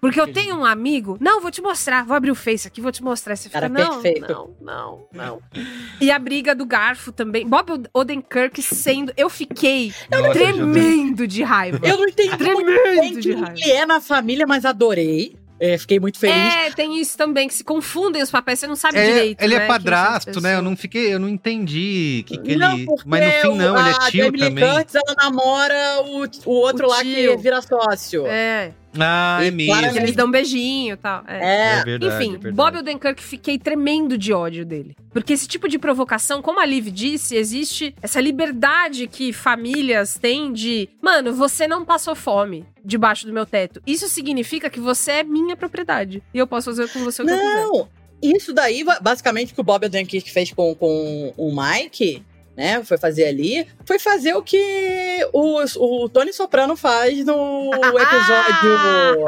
[0.00, 1.16] Porque eu tenho um amigo.
[1.20, 2.04] Não, vou te mostrar.
[2.04, 3.36] Vou abrir o Face aqui, vou te mostrar.
[3.36, 4.32] Você fica, Cara, não, perfeito.
[4.32, 5.42] não, não, não.
[6.00, 7.46] E a briga do Garfo também.
[7.46, 9.12] Bob Odenkirk sendo.
[9.16, 11.78] Eu fiquei Nossa, tremendo de raiva.
[11.86, 13.52] Eu não entendi Tremendo de raiva.
[13.60, 15.36] ele é na família, mas adorei.
[15.62, 16.54] É, fiquei muito feliz.
[16.54, 19.42] É, tem isso também, que se confundem os papéis, você não sabe É, direito.
[19.42, 20.54] ele né, é são as padrasto, né?
[20.56, 22.86] Eu não fiquei, eu não entendi que, que não, ele.
[23.04, 24.64] Mas no fim não, o- ele é tio Lee também.
[24.72, 27.36] Curtis, ela namora o, o outro O lá tio.
[27.36, 28.26] que vira sócio.
[28.26, 29.98] É, Ah, é E mesmo.
[29.98, 31.22] eles dão um beijinho e tal.
[31.26, 31.38] É.
[31.38, 32.54] É, É verdade, Enfim, é verdade.
[32.56, 34.96] Bob Odenkirk, fiquei tremendo de ódio dele.
[35.12, 40.52] Porque esse tipo de provocação, como a Liv disse, existe essa liberdade que famílias têm
[40.52, 40.88] de...
[41.00, 43.80] Mano, você não passou fome debaixo do meu teto.
[43.86, 46.22] Isso significa que você é minha propriedade.
[46.34, 47.54] E eu posso fazer com você o que eu quiser.
[47.66, 47.88] Não,
[48.22, 52.22] isso daí, ba- basicamente, o que o Bob Odenkirk fez com, com o Mike,
[52.60, 59.24] né, foi fazer ali, foi fazer o que o, o Tony Soprano faz no episódio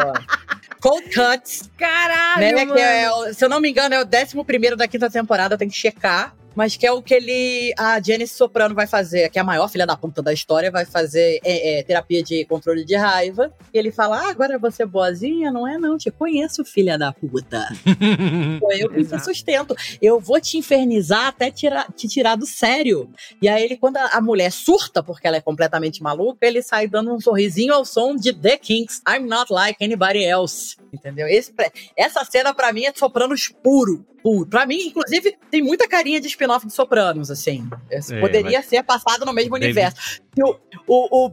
[0.78, 2.74] Cold Cuts, Caralho, né, mano.
[2.74, 5.58] que é, se eu não me engano, é o 11 primeiro da quinta temporada, eu
[5.58, 6.34] tenho que checar.
[6.54, 7.72] Mas que é o que ele.
[7.78, 10.84] A Janice Soprano vai fazer, que é a maior filha da puta da história, vai
[10.84, 13.52] fazer é, é, terapia de controle de raiva.
[13.72, 15.50] E ele fala: Ah, agora você é boazinha?
[15.50, 15.96] Não é, não.
[15.96, 17.66] Te conheço, filha da puta.
[18.60, 19.74] Pô, eu que te sustento.
[20.00, 23.10] Eu vou te infernizar até tirar, te tirar do sério.
[23.40, 27.12] E aí, ele, quando a, mulher surta, porque ela é completamente maluca, ele sai dando
[27.14, 29.00] um sorrisinho ao som de The Kings.
[29.08, 30.76] I'm not like anybody else.
[30.92, 31.26] Entendeu?
[31.26, 31.52] Esse,
[31.96, 34.04] essa cena, pra mim, é sopranos puro.
[34.22, 37.68] Pô, Pra mim, inclusive, tem muita carinha de spin-off de Sopranos, assim.
[37.90, 40.20] É, É, Poderia mas- ser passado no mesmo universo.
[40.38, 40.54] O,
[40.86, 41.32] o, o-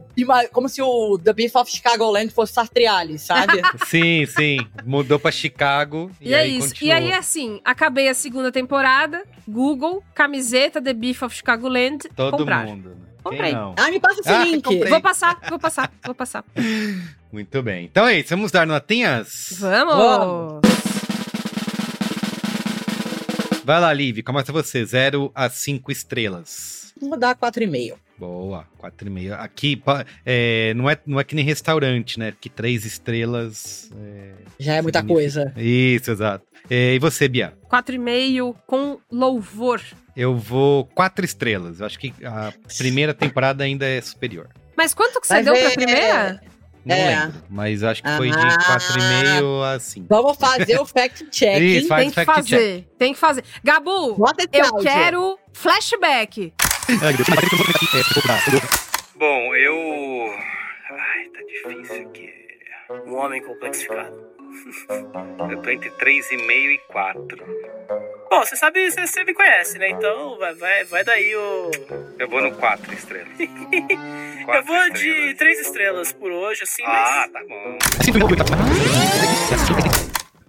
[0.52, 3.60] como se o The Beef of Chicagoland fosse Sartriali, sabe?
[3.86, 4.58] Sim, sim.
[4.84, 6.10] Mudou pra Chicago.
[6.20, 6.70] E, é aí isso.
[6.70, 6.98] continuou.
[6.98, 12.66] E aí, assim, acabei a segunda temporada, Google, camiseta The Beef of Chicagoland, Todo comprar.
[12.66, 12.90] mundo.
[12.90, 12.96] né?
[13.22, 13.52] Comprei.
[13.54, 14.64] Ah, me passa esse Ah, link.
[14.64, 14.88] comprei.
[14.90, 16.44] Vou passar, vou passar, vou passar.
[17.32, 17.84] Muito bem.
[17.84, 18.30] Então é isso.
[18.30, 19.54] Vamos dar notinhas?
[19.60, 19.94] Vamos!
[19.94, 20.79] Vamos.
[23.64, 24.22] Vai lá, Liv.
[24.22, 24.84] Começa você.
[24.84, 26.92] 0 a 5 estrelas.
[27.00, 27.94] Vou dar 4,5.
[28.18, 29.32] Boa, 4,5.
[29.38, 29.82] Aqui
[30.26, 32.34] é, não, é, não é que nem restaurante, né?
[32.38, 33.90] Que três estrelas.
[33.98, 35.54] é, Já é muita significa- coisa.
[35.56, 36.44] Isso, exato.
[36.68, 37.54] É, e você, Bia?
[37.70, 39.80] 4,5 com louvor.
[40.14, 41.80] Eu vou quatro estrelas.
[41.80, 44.48] Eu acho que a primeira temporada ainda é superior.
[44.76, 45.74] Mas quanto que você Vai deu pra ver.
[45.74, 46.40] primeira?
[46.84, 47.20] Não É.
[47.24, 48.58] lembro, mas acho que foi de Ah.
[48.64, 50.06] 4,5 a 5.
[50.08, 51.64] Vamos fazer o fact-checking.
[51.76, 53.44] Isso, faz Tem que fact fazer, tem que fazer.
[53.62, 54.16] Gabu,
[54.52, 54.82] eu áudio.
[54.82, 56.52] quero flashback.
[59.16, 60.34] Bom, eu.
[60.90, 62.30] Ai, tá difícil aqui.
[63.06, 64.28] Um homem complexificado.
[65.50, 67.38] Eu tô entre 3,5 e 4.
[68.30, 69.88] Bom, você sabe, você, você me conhece, né?
[69.90, 71.70] Então vai, vai, vai daí o.
[72.18, 73.28] Eu vou no 4 estrelas.
[73.40, 77.32] Eu vou de três estrelas por hoje, assim, Ah, mas.
[77.32, 77.78] tá bom.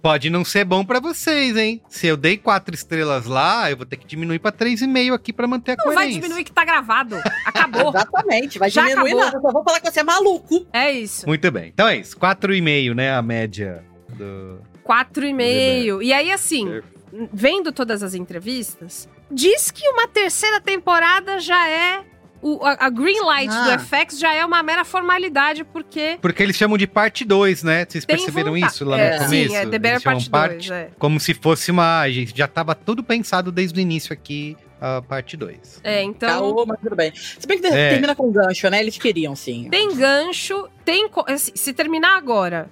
[0.00, 1.80] Pode não ser bom pra vocês, hein?
[1.88, 5.46] Se eu dei 4 estrelas lá, eu vou ter que diminuir pra 3,5 aqui pra
[5.46, 6.20] manter a Não vai coerência.
[6.20, 7.20] diminuir que tá gravado.
[7.44, 7.90] Acabou.
[7.94, 9.24] Exatamente, vai Já diminuir acabou.
[9.24, 9.40] nada.
[9.40, 10.66] Só vou falar que você é maluco.
[10.72, 11.26] é isso.
[11.26, 11.68] Muito bem.
[11.72, 12.18] Então é isso.
[12.18, 13.14] 4,5, né?
[13.14, 14.60] A média do.
[14.84, 16.02] 4,5.
[16.02, 16.80] E aí, assim,
[17.32, 22.04] vendo todas as entrevistas, diz que uma terceira temporada já é.
[22.44, 23.76] o- a, a green light Ah.
[23.76, 27.86] do FX já é uma mera formalidade, porque Porque eles chamam de parte 2, né?
[27.88, 28.72] Vocês perceberam vontade.
[28.72, 29.54] isso lá É, no sim, começo?
[29.54, 30.90] é The Bear Eles chamam Parte dois, é.
[30.98, 32.08] Como se fosse uma.
[32.10, 35.80] gente Já tava tudo pensado desde o início aqui, a parte 2.
[35.84, 36.28] É, então.
[36.28, 37.12] Caô, mas tudo bem.
[37.14, 37.90] Se bem que É.
[37.90, 38.80] termina com gancho, né?
[38.80, 39.68] Eles queriam, sim.
[39.70, 41.08] Tem gancho, tem.
[41.28, 42.68] assim, Se terminar agora,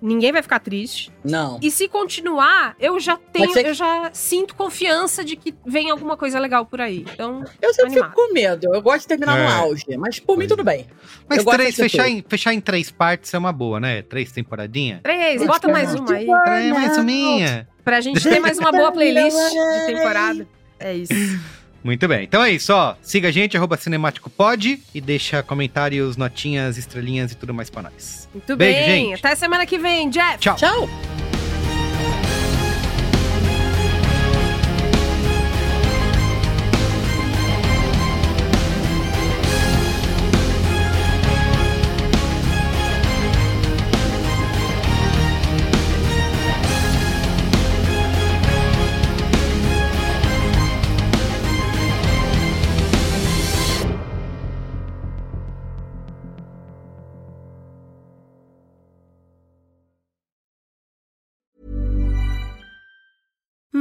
[0.00, 1.12] ninguém vai ficar triste.
[1.24, 1.58] Não.
[1.62, 6.16] E se continuar, eu já tenho, que- eu já sinto confiança de que vem alguma
[6.16, 7.04] coisa legal por aí.
[7.12, 8.10] Então, Eu sempre Animado.
[8.10, 8.74] fico com medo.
[8.74, 9.44] Eu gosto de terminar É.
[9.46, 9.84] no auge.
[9.98, 10.86] Mas por mim, tudo bem.
[11.28, 14.02] Mas Eu três, fechar em, fechar em três partes é uma boa, né?
[14.02, 15.00] Três temporadinhas.
[15.02, 16.26] três, Gente, bota mais uma aí.
[16.26, 17.68] Três, mais uma minha.
[17.84, 20.46] Pra gente ter mais uma boa playlist de temporada.
[20.78, 21.12] É isso.
[21.84, 22.24] Muito bem.
[22.24, 22.96] Então é isso, ó.
[23.02, 27.82] Siga a gente, arroba Cinemático Pod, e deixa comentários, notinhas, estrelinhas e tudo mais pra
[27.82, 28.26] nós.
[28.32, 29.08] Muito Beijo, bem.
[29.10, 29.18] gente.
[29.24, 30.38] Até semana que vem, Jeff.
[30.38, 30.56] Tchau.
[30.56, 31.33] Tchau.